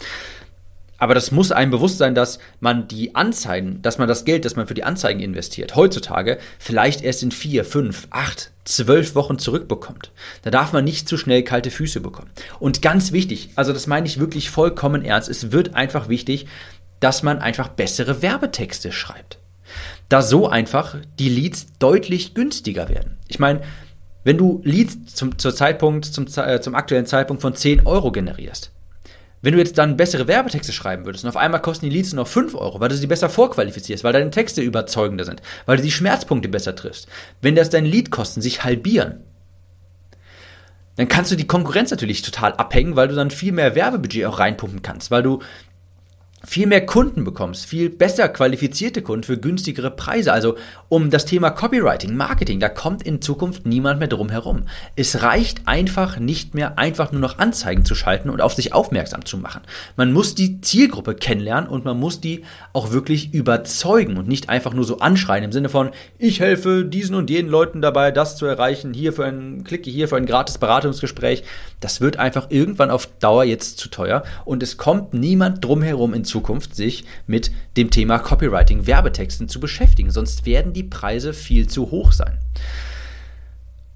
Aber 1.01 1.15
das 1.15 1.31
muss 1.31 1.51
einem 1.51 1.71
bewusst 1.71 1.97
sein, 1.97 2.13
dass 2.13 2.37
man 2.59 2.87
die 2.87 3.15
Anzeigen, 3.15 3.81
dass 3.81 3.97
man 3.97 4.07
das 4.07 4.23
Geld, 4.23 4.45
das 4.45 4.55
man 4.55 4.67
für 4.67 4.75
die 4.75 4.83
Anzeigen 4.83 5.19
investiert, 5.19 5.75
heutzutage 5.75 6.37
vielleicht 6.59 7.01
erst 7.01 7.23
in 7.23 7.31
vier, 7.31 7.65
fünf, 7.65 8.07
acht, 8.11 8.51
zwölf 8.65 9.15
Wochen 9.15 9.39
zurückbekommt. 9.39 10.11
Da 10.43 10.51
darf 10.51 10.73
man 10.73 10.83
nicht 10.83 11.09
zu 11.09 11.17
schnell 11.17 11.41
kalte 11.41 11.71
Füße 11.71 12.01
bekommen. 12.01 12.29
Und 12.59 12.83
ganz 12.83 13.13
wichtig, 13.13 13.49
also 13.55 13.73
das 13.73 13.87
meine 13.87 14.05
ich 14.05 14.19
wirklich 14.19 14.51
vollkommen 14.51 15.03
ernst, 15.03 15.27
es 15.27 15.51
wird 15.51 15.73
einfach 15.73 16.07
wichtig, 16.07 16.45
dass 17.01 17.23
man 17.23 17.39
einfach 17.39 17.67
bessere 17.67 18.21
Werbetexte 18.21 18.93
schreibt. 18.93 19.39
Da 20.07 20.21
so 20.21 20.47
einfach 20.47 20.95
die 21.19 21.29
Leads 21.29 21.77
deutlich 21.79 22.33
günstiger 22.33 22.87
werden. 22.87 23.17
Ich 23.27 23.39
meine, 23.39 23.61
wenn 24.23 24.37
du 24.37 24.61
Leads 24.63 25.15
zum, 25.15 25.37
zur 25.37 25.53
Zeitpunkt, 25.53 26.05
zum, 26.05 26.27
äh, 26.37 26.61
zum 26.61 26.75
aktuellen 26.75 27.05
Zeitpunkt 27.05 27.41
von 27.41 27.55
10 27.55 27.85
Euro 27.85 28.11
generierst, 28.11 28.71
wenn 29.41 29.53
du 29.53 29.59
jetzt 29.59 29.77
dann 29.79 29.97
bessere 29.97 30.27
Werbetexte 30.27 30.71
schreiben 30.71 31.05
würdest 31.05 31.23
und 31.23 31.29
auf 31.29 31.37
einmal 31.37 31.61
kosten 31.61 31.89
die 31.89 31.95
Leads 31.95 32.13
nur 32.13 32.23
noch 32.23 32.29
5 32.29 32.53
Euro, 32.53 32.79
weil 32.79 32.89
du 32.89 32.95
sie 32.95 33.07
besser 33.07 33.29
vorqualifizierst, 33.29 34.03
weil 34.03 34.13
deine 34.13 34.29
Texte 34.29 34.61
überzeugender 34.61 35.25
sind, 35.25 35.41
weil 35.65 35.77
du 35.77 35.83
die 35.83 35.91
Schmerzpunkte 35.91 36.49
besser 36.49 36.75
triffst, 36.75 37.07
wenn 37.41 37.55
das 37.55 37.71
deine 37.71 37.87
Leadkosten 37.87 38.43
sich 38.43 38.63
halbieren, 38.63 39.23
dann 40.97 41.07
kannst 41.07 41.31
du 41.31 41.35
die 41.35 41.47
Konkurrenz 41.47 41.89
natürlich 41.89 42.21
total 42.21 42.53
abhängen, 42.53 42.95
weil 42.95 43.07
du 43.07 43.15
dann 43.15 43.31
viel 43.31 43.53
mehr 43.53 43.73
Werbebudget 43.73 44.25
auch 44.25 44.37
reinpumpen 44.37 44.83
kannst, 44.83 45.09
weil 45.09 45.23
du 45.23 45.39
viel 46.43 46.65
mehr 46.65 46.85
Kunden 46.85 47.23
bekommst, 47.23 47.65
viel 47.65 47.89
besser 47.89 48.27
qualifizierte 48.27 49.01
Kunden 49.01 49.23
für 49.23 49.37
günstigere 49.37 49.91
Preise. 49.91 50.33
Also 50.33 50.55
um 50.89 51.09
das 51.09 51.25
Thema 51.25 51.51
Copywriting, 51.51 52.15
Marketing, 52.15 52.59
da 52.59 52.67
kommt 52.67 53.03
in 53.03 53.21
Zukunft 53.21 53.65
niemand 53.65 53.99
mehr 53.99 54.07
drum 54.07 54.29
herum. 54.29 54.63
Es 54.95 55.21
reicht 55.21 55.67
einfach 55.67 56.17
nicht 56.17 56.55
mehr, 56.55 56.79
einfach 56.79 57.11
nur 57.11 57.21
noch 57.21 57.37
Anzeigen 57.37 57.85
zu 57.85 57.93
schalten 57.93 58.29
und 58.29 58.41
auf 58.41 58.53
sich 58.53 58.73
aufmerksam 58.73 59.23
zu 59.23 59.37
machen. 59.37 59.61
Man 59.95 60.13
muss 60.13 60.33
die 60.33 60.61
Zielgruppe 60.61 61.13
kennenlernen 61.13 61.69
und 61.69 61.85
man 61.85 61.99
muss 61.99 62.21
die 62.21 62.43
auch 62.73 62.91
wirklich 62.91 63.33
überzeugen 63.33 64.17
und 64.17 64.27
nicht 64.27 64.49
einfach 64.49 64.73
nur 64.73 64.83
so 64.83 64.97
anschreien 64.97 65.43
im 65.43 65.51
Sinne 65.51 65.69
von, 65.69 65.91
ich 66.17 66.39
helfe 66.39 66.85
diesen 66.85 67.15
und 67.15 67.29
jenen 67.29 67.49
Leuten 67.49 67.81
dabei, 67.81 68.11
das 68.11 68.35
zu 68.35 68.47
erreichen, 68.47 68.93
hier 68.93 69.13
für 69.13 69.25
ein, 69.25 69.63
klicke 69.63 69.91
hier 69.91 70.07
für 70.07 70.17
ein 70.17 70.25
gratis 70.25 70.57
Beratungsgespräch. 70.57 71.43
Das 71.79 72.01
wird 72.01 72.17
einfach 72.17 72.47
irgendwann 72.49 72.89
auf 72.89 73.07
Dauer 73.19 73.43
jetzt 73.43 73.77
zu 73.77 73.89
teuer 73.89 74.23
und 74.43 74.63
es 74.63 74.77
kommt 74.77 75.13
niemand 75.13 75.63
drum 75.63 75.83
herum 75.83 76.13
in 76.13 76.25
Zukunft 76.25 76.30
sich 76.73 77.03
mit 77.27 77.51
dem 77.77 77.89
Thema 77.89 78.19
Copywriting, 78.19 78.87
Werbetexten 78.87 79.49
zu 79.49 79.59
beschäftigen, 79.59 80.11
sonst 80.11 80.45
werden 80.45 80.73
die 80.73 80.83
Preise 80.83 81.33
viel 81.33 81.67
zu 81.67 81.91
hoch 81.91 82.11
sein. 82.11 82.37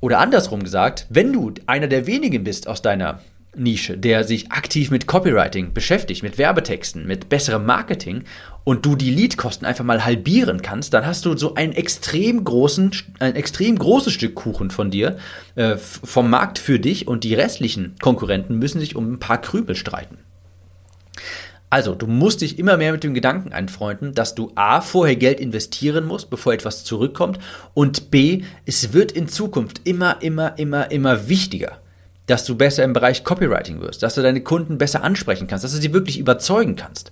Oder 0.01 0.19
andersrum 0.19 0.63
gesagt, 0.63 1.07
wenn 1.09 1.33
du 1.33 1.53
einer 1.65 1.87
der 1.87 2.05
wenigen 2.05 2.43
bist 2.43 2.67
aus 2.67 2.81
deiner 2.81 3.21
Nische, 3.57 3.97
der 3.97 4.23
sich 4.23 4.51
aktiv 4.51 4.91
mit 4.91 5.07
Copywriting 5.07 5.73
beschäftigt, 5.73 6.23
mit 6.23 6.37
Werbetexten, 6.37 7.07
mit 7.07 7.29
besserem 7.29 7.65
Marketing 7.65 8.23
und 8.63 8.85
du 8.85 8.95
die 8.95 9.11
Leadkosten 9.11 9.65
einfach 9.65 9.85
mal 9.85 10.05
halbieren 10.05 10.61
kannst, 10.61 10.93
dann 10.93 11.05
hast 11.05 11.25
du 11.25 11.37
so 11.37 11.55
einen 11.55 11.73
extrem 11.73 12.43
großen, 12.43 12.91
ein 13.19 13.35
extrem 13.35 13.77
großes 13.77 14.13
Stück 14.13 14.35
Kuchen 14.35 14.71
von 14.71 14.91
dir 14.91 15.17
äh, 15.55 15.77
vom 15.77 16.29
Markt 16.29 16.59
für 16.59 16.79
dich 16.79 17.07
und 17.07 17.23
die 17.23 17.33
restlichen 17.33 17.95
Konkurrenten 18.01 18.57
müssen 18.59 18.79
sich 18.79 18.95
um 18.95 19.13
ein 19.13 19.19
paar 19.19 19.39
Krübel 19.39 19.75
streiten. 19.75 20.17
Also, 21.69 21.95
du 21.95 22.07
musst 22.07 22.41
dich 22.41 22.59
immer 22.59 22.77
mehr 22.77 22.91
mit 22.91 23.03
dem 23.03 23.13
Gedanken 23.13 23.51
anfreunden, 23.51 24.13
dass 24.13 24.35
du 24.35 24.51
A, 24.55 24.81
vorher 24.81 25.15
Geld 25.15 25.39
investieren 25.39 26.05
musst, 26.05 26.29
bevor 26.29 26.53
etwas 26.53 26.83
zurückkommt 26.83 27.39
und 27.73 28.11
B, 28.11 28.43
es 28.65 28.93
wird 28.93 29.11
in 29.11 29.27
Zukunft 29.27 29.81
immer, 29.83 30.21
immer, 30.21 30.57
immer, 30.57 30.91
immer 30.91 31.27
wichtiger, 31.27 31.79
dass 32.27 32.45
du 32.45 32.55
besser 32.55 32.83
im 32.83 32.93
Bereich 32.93 33.23
Copywriting 33.23 33.81
wirst, 33.81 34.03
dass 34.03 34.15
du 34.15 34.21
deine 34.21 34.41
Kunden 34.41 34.77
besser 34.77 35.03
ansprechen 35.03 35.47
kannst, 35.47 35.63
dass 35.63 35.73
du 35.73 35.79
sie 35.79 35.93
wirklich 35.93 36.19
überzeugen 36.19 36.75
kannst. 36.75 37.11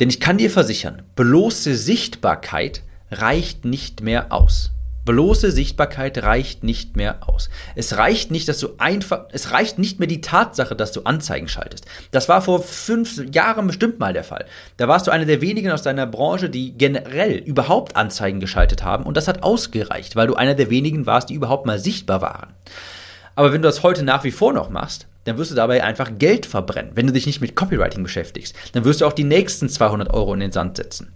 Denn 0.00 0.08
ich 0.08 0.20
kann 0.20 0.38
dir 0.38 0.50
versichern, 0.50 1.02
bloße 1.16 1.76
Sichtbarkeit 1.76 2.82
reicht 3.10 3.64
nicht 3.64 4.02
mehr 4.02 4.32
aus. 4.32 4.72
Bloße 5.08 5.52
Sichtbarkeit 5.52 6.22
reicht 6.22 6.64
nicht 6.64 6.94
mehr 6.94 7.26
aus. 7.26 7.48
Es 7.74 7.96
reicht 7.96 8.30
nicht, 8.30 8.46
dass 8.46 8.58
du 8.58 8.74
einfach, 8.76 9.24
es 9.32 9.52
reicht 9.52 9.78
nicht 9.78 9.98
mehr 10.00 10.06
die 10.06 10.20
Tatsache, 10.20 10.76
dass 10.76 10.92
du 10.92 11.04
Anzeigen 11.04 11.48
schaltest. 11.48 11.86
Das 12.10 12.28
war 12.28 12.42
vor 12.42 12.62
fünf 12.62 13.18
Jahren 13.34 13.66
bestimmt 13.66 13.98
mal 14.00 14.12
der 14.12 14.22
Fall. 14.22 14.44
Da 14.76 14.86
warst 14.86 15.06
du 15.06 15.10
einer 15.10 15.24
der 15.24 15.40
wenigen 15.40 15.70
aus 15.70 15.80
deiner 15.80 16.06
Branche, 16.06 16.50
die 16.50 16.76
generell 16.76 17.36
überhaupt 17.36 17.96
Anzeigen 17.96 18.38
geschaltet 18.38 18.84
haben 18.84 19.04
und 19.04 19.16
das 19.16 19.28
hat 19.28 19.42
ausgereicht, 19.42 20.14
weil 20.14 20.26
du 20.26 20.34
einer 20.34 20.54
der 20.54 20.68
wenigen 20.68 21.06
warst, 21.06 21.30
die 21.30 21.34
überhaupt 21.34 21.64
mal 21.64 21.78
sichtbar 21.78 22.20
waren. 22.20 22.52
Aber 23.34 23.54
wenn 23.54 23.62
du 23.62 23.68
das 23.68 23.82
heute 23.82 24.02
nach 24.02 24.24
wie 24.24 24.30
vor 24.30 24.52
noch 24.52 24.68
machst, 24.68 25.06
dann 25.24 25.38
wirst 25.38 25.50
du 25.50 25.54
dabei 25.54 25.82
einfach 25.84 26.10
Geld 26.18 26.44
verbrennen. 26.44 26.92
Wenn 26.96 27.06
du 27.06 27.14
dich 27.14 27.24
nicht 27.24 27.40
mit 27.40 27.56
Copywriting 27.56 28.02
beschäftigst, 28.02 28.54
dann 28.72 28.84
wirst 28.84 29.00
du 29.00 29.06
auch 29.06 29.14
die 29.14 29.24
nächsten 29.24 29.70
200 29.70 30.12
Euro 30.12 30.34
in 30.34 30.40
den 30.40 30.52
Sand 30.52 30.76
setzen. 30.76 31.14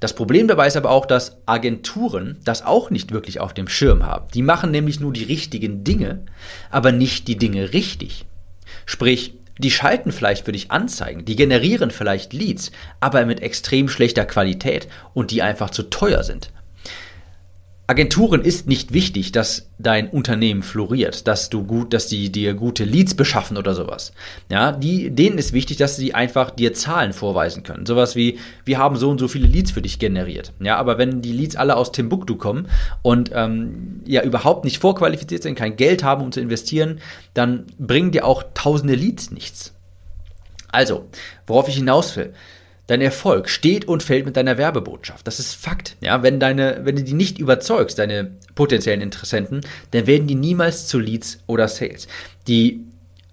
Das 0.00 0.14
Problem 0.14 0.48
dabei 0.48 0.66
ist 0.66 0.76
aber 0.76 0.90
auch, 0.90 1.06
dass 1.06 1.36
Agenturen 1.46 2.38
das 2.44 2.64
auch 2.64 2.90
nicht 2.90 3.12
wirklich 3.12 3.40
auf 3.40 3.54
dem 3.54 3.68
Schirm 3.68 4.04
haben. 4.04 4.26
Die 4.34 4.42
machen 4.42 4.70
nämlich 4.70 5.00
nur 5.00 5.12
die 5.12 5.24
richtigen 5.24 5.84
Dinge, 5.84 6.24
aber 6.70 6.92
nicht 6.92 7.28
die 7.28 7.36
Dinge 7.36 7.72
richtig. 7.72 8.24
Sprich, 8.86 9.34
die 9.58 9.70
schalten 9.70 10.12
vielleicht 10.12 10.44
für 10.44 10.52
dich 10.52 10.70
Anzeigen, 10.70 11.24
die 11.24 11.36
generieren 11.36 11.90
vielleicht 11.90 12.32
Leads, 12.32 12.72
aber 13.00 13.24
mit 13.26 13.40
extrem 13.40 13.88
schlechter 13.88 14.24
Qualität 14.24 14.88
und 15.14 15.30
die 15.30 15.42
einfach 15.42 15.70
zu 15.70 15.84
teuer 15.84 16.24
sind. 16.24 16.50
Agenturen 17.88 18.42
ist 18.42 18.68
nicht 18.68 18.92
wichtig, 18.92 19.32
dass 19.32 19.68
dein 19.78 20.08
Unternehmen 20.08 20.62
floriert, 20.62 21.26
dass 21.26 21.50
du 21.50 21.64
gut, 21.64 21.92
dass 21.92 22.06
die 22.06 22.30
dir 22.30 22.54
gute 22.54 22.84
Leads 22.84 23.14
beschaffen 23.14 23.56
oder 23.56 23.74
sowas. 23.74 24.12
Ja, 24.48 24.70
die, 24.70 25.10
denen 25.10 25.36
ist 25.36 25.52
wichtig, 25.52 25.78
dass 25.78 25.96
sie 25.96 26.14
einfach 26.14 26.50
dir 26.50 26.74
Zahlen 26.74 27.12
vorweisen 27.12 27.64
können. 27.64 27.84
Sowas 27.84 28.14
wie, 28.14 28.38
wir 28.64 28.78
haben 28.78 28.96
so 28.96 29.10
und 29.10 29.18
so 29.18 29.26
viele 29.26 29.48
Leads 29.48 29.72
für 29.72 29.82
dich 29.82 29.98
generiert. 29.98 30.52
Ja, 30.60 30.76
aber 30.76 30.96
wenn 30.96 31.22
die 31.22 31.32
Leads 31.32 31.56
alle 31.56 31.76
aus 31.76 31.90
Timbuktu 31.90 32.36
kommen 32.36 32.68
und 33.02 33.32
ähm, 33.34 34.00
ja 34.06 34.22
überhaupt 34.22 34.64
nicht 34.64 34.78
vorqualifiziert 34.78 35.42
sind, 35.42 35.56
kein 35.56 35.76
Geld 35.76 36.04
haben, 36.04 36.22
um 36.22 36.30
zu 36.30 36.40
investieren, 36.40 37.00
dann 37.34 37.66
bringen 37.78 38.12
dir 38.12 38.24
auch 38.24 38.44
tausende 38.54 38.94
Leads 38.94 39.32
nichts. 39.32 39.74
Also, 40.68 41.08
worauf 41.46 41.68
ich 41.68 41.74
hinaus 41.74 42.16
will. 42.16 42.32
Dein 42.92 43.00
Erfolg 43.00 43.48
steht 43.48 43.86
und 43.86 44.02
fällt 44.02 44.26
mit 44.26 44.36
deiner 44.36 44.58
Werbebotschaft. 44.58 45.26
Das 45.26 45.38
ist 45.38 45.54
Fakt. 45.54 45.96
Ja, 46.02 46.22
wenn 46.22 46.38
deine, 46.38 46.80
wenn 46.82 46.96
du 46.96 47.02
die 47.02 47.14
nicht 47.14 47.38
überzeugst, 47.38 47.98
deine 47.98 48.32
potenziellen 48.54 49.00
Interessenten, 49.00 49.62
dann 49.92 50.06
werden 50.06 50.26
die 50.26 50.34
niemals 50.34 50.88
zu 50.88 50.98
Leads 50.98 51.38
oder 51.46 51.68
Sales. 51.68 52.06
Die, 52.48 52.84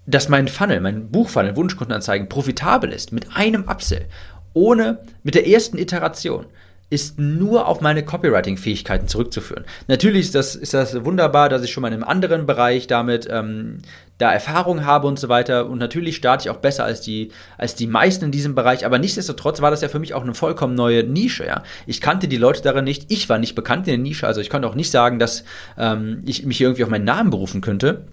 dass 0.05 0.29
mein 0.29 0.47
Funnel, 0.47 0.79
mein 0.79 1.09
Buchfunnel, 1.09 1.57
Wunschkundenanzeigen 1.57 2.29
profitabel 2.29 2.93
ist 2.93 3.11
mit 3.11 3.35
einem 3.35 3.65
Upsell, 3.67 4.05
ohne, 4.53 4.99
mit 5.23 5.35
der 5.35 5.45
ersten 5.45 5.77
Iteration, 5.77 6.45
ist 6.89 7.19
nur 7.19 7.67
auf 7.67 7.81
meine 7.81 8.03
Copywriting-Fähigkeiten 8.03 9.07
zurückzuführen. 9.07 9.65
Natürlich 9.87 10.21
ist 10.21 10.35
das, 10.35 10.55
ist 10.55 10.73
das 10.73 11.05
wunderbar, 11.05 11.47
dass 11.47 11.63
ich 11.63 11.71
schon 11.71 11.81
mal 11.81 11.89
in 11.89 11.95
einem 11.95 12.03
anderen 12.03 12.47
Bereich 12.47 12.87
damit 12.87 13.27
ähm, 13.29 13.79
da 14.17 14.33
Erfahrung 14.33 14.85
habe 14.85 15.07
und 15.07 15.19
so 15.19 15.29
weiter. 15.29 15.67
Und 15.67 15.77
natürlich 15.77 16.15
starte 16.15 16.43
ich 16.43 16.49
auch 16.49 16.57
besser 16.57 16.85
als 16.85 17.01
die, 17.01 17.31
als 17.59 17.75
die 17.75 17.85
meisten 17.85 18.25
in 18.25 18.31
diesem 18.31 18.55
Bereich. 18.55 18.85
Aber 18.87 18.97
nichtsdestotrotz 18.97 19.61
war 19.61 19.69
das 19.69 19.81
ja 19.81 19.87
für 19.87 19.99
mich 19.99 20.15
auch 20.15 20.23
eine 20.23 20.33
vollkommen 20.33 20.73
neue 20.73 21.03
Nische. 21.03 21.45
Ja? 21.45 21.63
Ich 21.85 22.01
kannte 22.01 22.27
die 22.27 22.37
Leute 22.37 22.63
darin 22.63 22.85
nicht. 22.85 23.11
Ich 23.11 23.29
war 23.29 23.37
nicht 23.37 23.53
bekannt 23.53 23.87
in 23.87 23.93
der 23.93 23.97
Nische. 23.99 24.25
Also 24.25 24.41
ich 24.41 24.49
konnte 24.49 24.67
auch 24.67 24.75
nicht 24.75 24.89
sagen, 24.89 25.19
dass 25.19 25.43
ähm, 25.77 26.23
ich 26.25 26.43
mich 26.45 26.59
irgendwie 26.59 26.83
auf 26.83 26.89
meinen 26.89 27.05
Namen 27.05 27.29
berufen 27.29 27.61
könnte, 27.61 28.07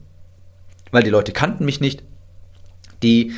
weil 0.90 1.02
die 1.02 1.10
Leute 1.10 1.32
kannten 1.32 1.64
mich 1.64 1.80
nicht. 1.80 2.02
Die 3.02 3.32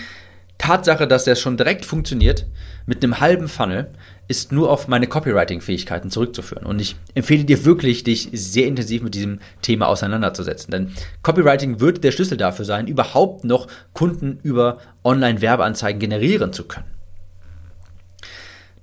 Tatsache, 0.59 1.07
dass 1.07 1.25
das 1.25 1.41
schon 1.41 1.57
direkt 1.57 1.85
funktioniert, 1.85 2.45
mit 2.85 3.03
einem 3.03 3.21
halben 3.21 3.49
Funnel, 3.49 3.91
ist 4.27 4.53
nur 4.53 4.71
auf 4.71 4.89
meine 4.89 5.07
Copywriting-Fähigkeiten 5.07 6.11
zurückzuführen. 6.11 6.67
Und 6.67 6.81
ich 6.81 6.97
empfehle 7.15 7.45
dir 7.45 7.65
wirklich, 7.65 8.05
dich 8.05 8.29
sehr 8.33 8.67
intensiv 8.67 9.03
mit 9.03 9.15
diesem 9.15 9.39
Thema 9.63 9.87
auseinanderzusetzen. 9.87 10.71
Denn 10.71 10.93
Copywriting 11.23 11.81
wird 11.81 12.05
der 12.05 12.13
Schlüssel 12.13 12.37
dafür 12.37 12.65
sein, 12.65 12.87
überhaupt 12.87 13.45
noch 13.45 13.69
Kunden 13.95 14.39
über 14.43 14.79
Online-Werbeanzeigen 15.05 16.01
generieren 16.01 16.53
zu 16.53 16.65
können. 16.65 16.98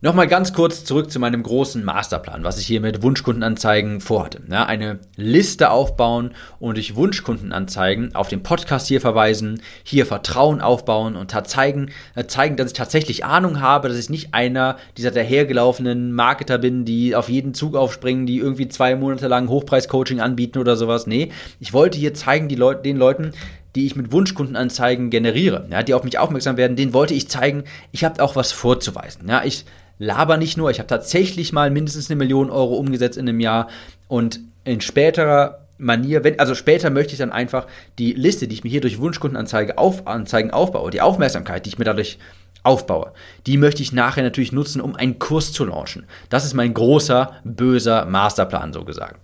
Nochmal 0.05 0.27
ganz 0.27 0.53
kurz 0.53 0.83
zurück 0.83 1.09
zu 1.09 1.19
meinem 1.19 1.41
großen 1.41 1.83
Masterplan, 1.83 2.43
was 2.43 2.59
ich 2.59 2.67
hier 2.67 2.79
mit 2.79 3.01
Wunschkundenanzeigen 3.01 4.01
vorhatte. 4.01 4.39
Ja, 4.51 4.67
eine 4.67 4.99
Liste 5.15 5.71
aufbauen 5.71 6.35
und 6.59 6.75
durch 6.75 6.95
Wunschkundenanzeigen 6.95 8.13
auf 8.13 8.27
den 8.27 8.43
Podcast 8.43 8.85
hier 8.85 9.01
verweisen, 9.01 9.63
hier 9.83 10.05
Vertrauen 10.05 10.61
aufbauen 10.61 11.15
und 11.15 11.31
zeigen, 11.47 11.89
äh, 12.13 12.25
zeigen, 12.27 12.55
dass 12.55 12.67
ich 12.67 12.73
tatsächlich 12.73 13.25
Ahnung 13.25 13.61
habe, 13.61 13.89
dass 13.89 13.97
ich 13.97 14.11
nicht 14.11 14.35
einer 14.35 14.77
dieser 14.95 15.09
dahergelaufenen 15.09 16.11
Marketer 16.11 16.59
bin, 16.59 16.85
die 16.85 17.15
auf 17.15 17.27
jeden 17.27 17.55
Zug 17.55 17.75
aufspringen, 17.75 18.27
die 18.27 18.37
irgendwie 18.37 18.67
zwei 18.67 18.95
Monate 18.95 19.27
lang 19.27 19.49
Hochpreis-Coaching 19.49 20.21
anbieten 20.21 20.59
oder 20.59 20.75
sowas. 20.75 21.07
Nee, 21.07 21.31
ich 21.59 21.73
wollte 21.73 21.97
hier 21.97 22.13
zeigen, 22.13 22.47
die 22.47 22.53
Leut 22.53 22.85
den 22.85 22.97
Leuten, 22.97 23.31
die 23.73 23.87
ich 23.87 23.95
mit 23.95 24.11
Wunschkundenanzeigen 24.11 25.09
generiere, 25.09 25.65
ja, 25.71 25.81
die 25.81 25.95
auf 25.95 26.03
mich 26.03 26.19
aufmerksam 26.19 26.57
werden, 26.57 26.77
denen 26.77 26.93
wollte 26.93 27.15
ich 27.15 27.27
zeigen, 27.27 27.63
ich 27.91 28.03
habe 28.03 28.23
auch 28.23 28.35
was 28.35 28.51
vorzuweisen. 28.51 29.27
Ja, 29.27 29.43
ich 29.43 29.65
laber 29.99 30.37
nicht 30.37 30.57
nur, 30.57 30.71
ich 30.71 30.79
habe 30.79 30.87
tatsächlich 30.87 31.53
mal 31.53 31.71
mindestens 31.71 32.09
eine 32.09 32.17
Million 32.17 32.49
Euro 32.49 32.75
umgesetzt 32.75 33.17
in 33.17 33.27
einem 33.27 33.39
Jahr 33.39 33.67
und 34.07 34.39
in 34.63 34.81
späterer 34.81 35.59
Manier, 35.77 36.23
wenn, 36.23 36.39
also 36.39 36.55
später 36.55 36.89
möchte 36.89 37.13
ich 37.13 37.19
dann 37.19 37.31
einfach 37.31 37.67
die 37.99 38.13
Liste, 38.13 38.47
die 38.47 38.55
ich 38.55 38.63
mir 38.63 38.69
hier 38.69 38.81
durch 38.81 38.99
Wunschkundenanzeigen 38.99 39.77
auf, 39.77 40.07
Anzeigen 40.07 40.51
aufbaue, 40.51 40.91
die 40.91 41.01
Aufmerksamkeit, 41.01 41.65
die 41.65 41.69
ich 41.69 41.77
mir 41.77 41.85
dadurch 41.85 42.17
aufbaue, 42.63 43.11
die 43.45 43.57
möchte 43.57 43.83
ich 43.83 43.91
nachher 43.91 44.23
natürlich 44.23 44.51
nutzen, 44.51 44.81
um 44.81 44.95
einen 44.95 45.19
Kurs 45.19 45.51
zu 45.51 45.65
launchen. 45.65 46.05
Das 46.29 46.45
ist 46.45 46.53
mein 46.53 46.73
großer, 46.73 47.33
böser 47.43 48.05
Masterplan, 48.05 48.73
so 48.73 48.83
gesagt. 48.85 49.19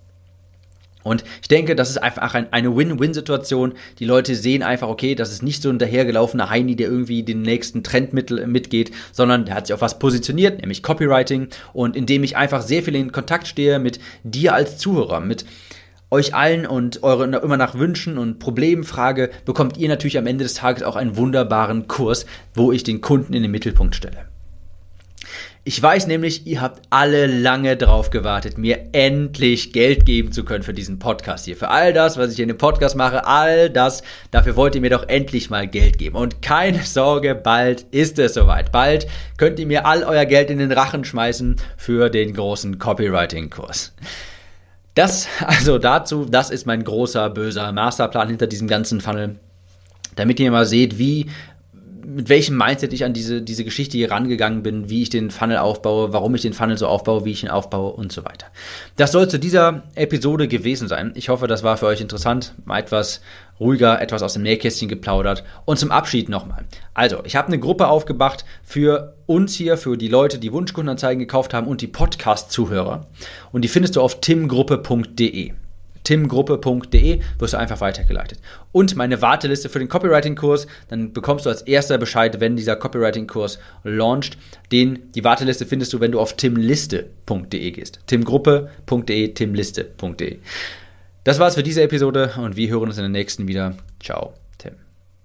Und 1.04 1.24
ich 1.42 1.48
denke, 1.48 1.76
das 1.76 1.90
ist 1.90 1.98
einfach 1.98 2.34
eine 2.34 2.76
Win-Win-Situation. 2.76 3.74
Die 4.00 4.06
Leute 4.06 4.36
sehen 4.36 4.64
einfach, 4.64 4.88
okay, 4.88 5.16
das 5.16 5.32
ist 5.32 5.44
nicht 5.44 5.62
so 5.62 5.70
ein 5.70 5.80
dahergelaufener 5.80 6.50
Heini, 6.50 6.76
der 6.76 6.90
irgendwie 6.90 7.24
den 7.24 7.42
nächsten 7.42 7.84
Trend 7.84 8.14
mit, 8.14 8.30
mitgeht, 8.48 8.92
sondern 9.12 9.46
der 9.46 9.56
hat 9.56 9.68
sich 9.68 9.74
auf 9.74 9.82
was 9.82 10.00
positioniert, 10.00 10.60
nämlich 10.60 10.84
Copywriting. 10.84 11.48
Und 11.74 11.96
indem 11.96 12.24
ich 12.24 12.38
einfach 12.38 12.62
sehr 12.62 12.84
viel 12.84 12.96
in 12.96 13.12
Kontakt 13.12 13.48
stehe 13.48 13.80
mit 13.80 14.00
dir 14.24 14.54
als 14.54 14.78
Zuhörer, 14.78 15.20
mit 15.20 15.46
euch 16.12 16.36
allen 16.36 16.66
und 16.66 17.04
eure 17.04 17.24
immer 17.24 17.58
nach 17.58 17.76
Wünschen 17.76 18.18
und 18.18 18.40
Problemen 18.40 18.84
frage, 18.84 19.32
bekommt 19.46 19.78
ihr 19.78 19.88
natürlich 19.88 20.18
am 20.18 20.28
Ende 20.28 20.44
des 20.44 20.56
Tages 20.56 20.84
auch 20.84 20.98
einen 20.98 21.16
wunderbaren 21.16 21.88
Kurs, 21.88 22.26
wo 22.54 22.72
ich 22.72 22.84
den 22.84 23.00
Kunden 23.00 23.34
in 23.34 23.44
den 23.44 23.52
Mittelpunkt 23.52 23.96
stelle. 23.96 24.31
Ich 25.64 25.80
weiß 25.80 26.08
nämlich, 26.08 26.48
ihr 26.48 26.60
habt 26.60 26.82
alle 26.90 27.28
lange 27.28 27.78
drauf 27.78 28.10
gewartet, 28.10 28.58
mir 28.58 28.90
endlich 28.94 29.72
Geld 29.72 30.08
geben 30.08 30.32
zu 30.32 30.44
können 30.44 30.64
für 30.64 30.74
diesen 30.74 30.98
Podcast 30.98 31.46
hier. 31.46 31.56
Für 31.56 31.70
all 31.70 31.94
das, 31.94 32.18
was 32.18 32.34
ich 32.34 32.40
in 32.40 32.48
dem 32.48 32.58
Podcast 32.58 32.96
mache, 32.96 33.28
all 33.28 33.70
das, 33.70 34.02
dafür 34.32 34.56
wollt 34.56 34.74
ihr 34.74 34.82
mir 34.82 34.90
doch 34.90 35.08
endlich 35.08 35.52
mal 35.52 35.68
Geld 35.68 36.00
geben. 36.00 36.16
Und 36.16 36.42
keine 36.42 36.82
Sorge, 36.84 37.36
bald 37.36 37.86
ist 37.92 38.18
es 38.18 38.34
soweit. 38.34 38.72
Bald 38.72 39.06
könnt 39.38 39.60
ihr 39.60 39.68
mir 39.68 39.86
all 39.86 40.04
euer 40.04 40.26
Geld 40.26 40.50
in 40.50 40.58
den 40.58 40.72
Rachen 40.72 41.06
schmeißen 41.06 41.58
für 41.78 42.10
den 42.10 42.34
großen 42.34 42.80
Copywriting-Kurs. 42.80 43.94
Das, 44.96 45.28
also 45.46 45.78
dazu, 45.78 46.26
das 46.26 46.50
ist 46.50 46.66
mein 46.66 46.84
großer, 46.84 47.30
böser 47.30 47.72
Masterplan 47.72 48.30
hinter 48.30 48.48
diesem 48.48 48.68
ganzen 48.68 49.00
Funnel 49.00 49.36
damit 50.16 50.40
ihr 50.40 50.52
mal 50.52 50.66
seht, 50.66 50.98
wie 50.98 51.28
mit 52.14 52.30
welchem 52.30 52.58
Mindset 52.58 52.94
ich 52.94 53.06
an 53.06 53.14
diese, 53.14 53.42
diese 53.42 53.64
Geschichte 53.64 53.98
hier 53.98 54.12
rangegangen 54.12 54.64
bin, 54.64 54.90
wie 54.90 55.02
ich 55.02 55.10
den 55.10 55.32
Funnel 55.32 55.58
aufbaue, 55.58 56.14
warum 56.14 56.36
ich 56.36 56.42
den 56.42 56.54
Funnel 56.54 56.78
so 56.78 56.88
aufbaue, 56.88 57.26
wie 57.26 57.32
ich 57.32 57.44
ihn 57.44 57.50
aufbaue 57.50 57.94
und 57.94 58.12
so 58.12 58.26
weiter. 58.26 58.48
Das 58.98 59.12
soll 59.12 59.30
zu 59.30 59.40
dieser 59.40 59.84
Episode 59.96 60.48
gewesen 60.48 60.88
sein. 60.88 61.12
Ich 61.16 61.30
hoffe, 61.30 61.48
das 61.48 61.64
war 61.64 61.78
für 61.78 61.86
euch 61.86 62.02
interessant, 62.02 62.54
mal 62.66 62.80
etwas 62.80 63.22
ruhiger, 63.60 64.02
etwas 64.02 64.24
aus 64.24 64.34
dem 64.34 64.44
Nähkästchen 64.44 64.90
geplaudert. 64.90 65.44
Und 65.66 65.78
zum 65.78 65.92
Abschied 65.92 66.30
nochmal. 66.30 66.66
Also, 66.94 67.20
ich 67.24 67.36
habe 67.36 67.48
eine 67.48 67.60
Gruppe 67.60 67.88
aufgemacht 67.88 68.44
für 68.64 69.16
uns 69.28 69.54
hier, 69.54 69.78
für 69.78 69.98
die 69.98 70.08
Leute, 70.08 70.40
die 70.40 70.52
Wunschkundenanzeigen 70.52 71.20
gekauft 71.20 71.54
haben 71.54 71.68
und 71.68 71.82
die 71.82 71.88
Podcast-Zuhörer. 71.88 73.08
Und 73.52 73.62
die 73.62 73.70
findest 73.70 73.96
du 73.96 74.02
auf 74.02 74.20
timgruppe.de 74.20 75.54
timgruppe.de 76.04 77.20
wirst 77.40 77.54
du 77.54 77.58
einfach 77.58 77.82
weitergeleitet. 77.82 78.40
Und 78.72 78.96
meine 78.96 79.22
Warteliste 79.22 79.70
für 79.70 79.80
den 79.80 79.90
Copywriting-Kurs, 79.90 80.68
dann 80.90 81.14
bekommst 81.14 81.46
du 81.46 81.50
als 81.50 81.62
erster 81.62 81.98
Bescheid, 81.98 82.40
wenn 82.40 82.56
dieser 82.56 82.76
Copywriting-Kurs 82.76 83.60
launcht. 83.84 84.38
Den, 84.72 85.12
die 85.14 85.24
Warteliste 85.24 85.66
findest 85.66 85.94
du, 85.94 86.00
wenn 86.00 86.12
du 86.12 86.20
auf 86.20 86.36
timliste.de 86.36 87.72
gehst. 87.72 88.00
timgruppe.de, 88.08 89.34
timliste.de. 89.34 90.38
Das 91.24 91.40
war's 91.40 91.56
für 91.56 91.64
diese 91.64 91.84
Episode 91.84 92.34
und 92.38 92.56
wir 92.56 92.70
hören 92.70 92.88
uns 92.88 92.98
in 92.98 93.04
der 93.04 93.10
nächsten 93.10 93.48
wieder. 93.48 93.76
Ciao. 94.00 94.34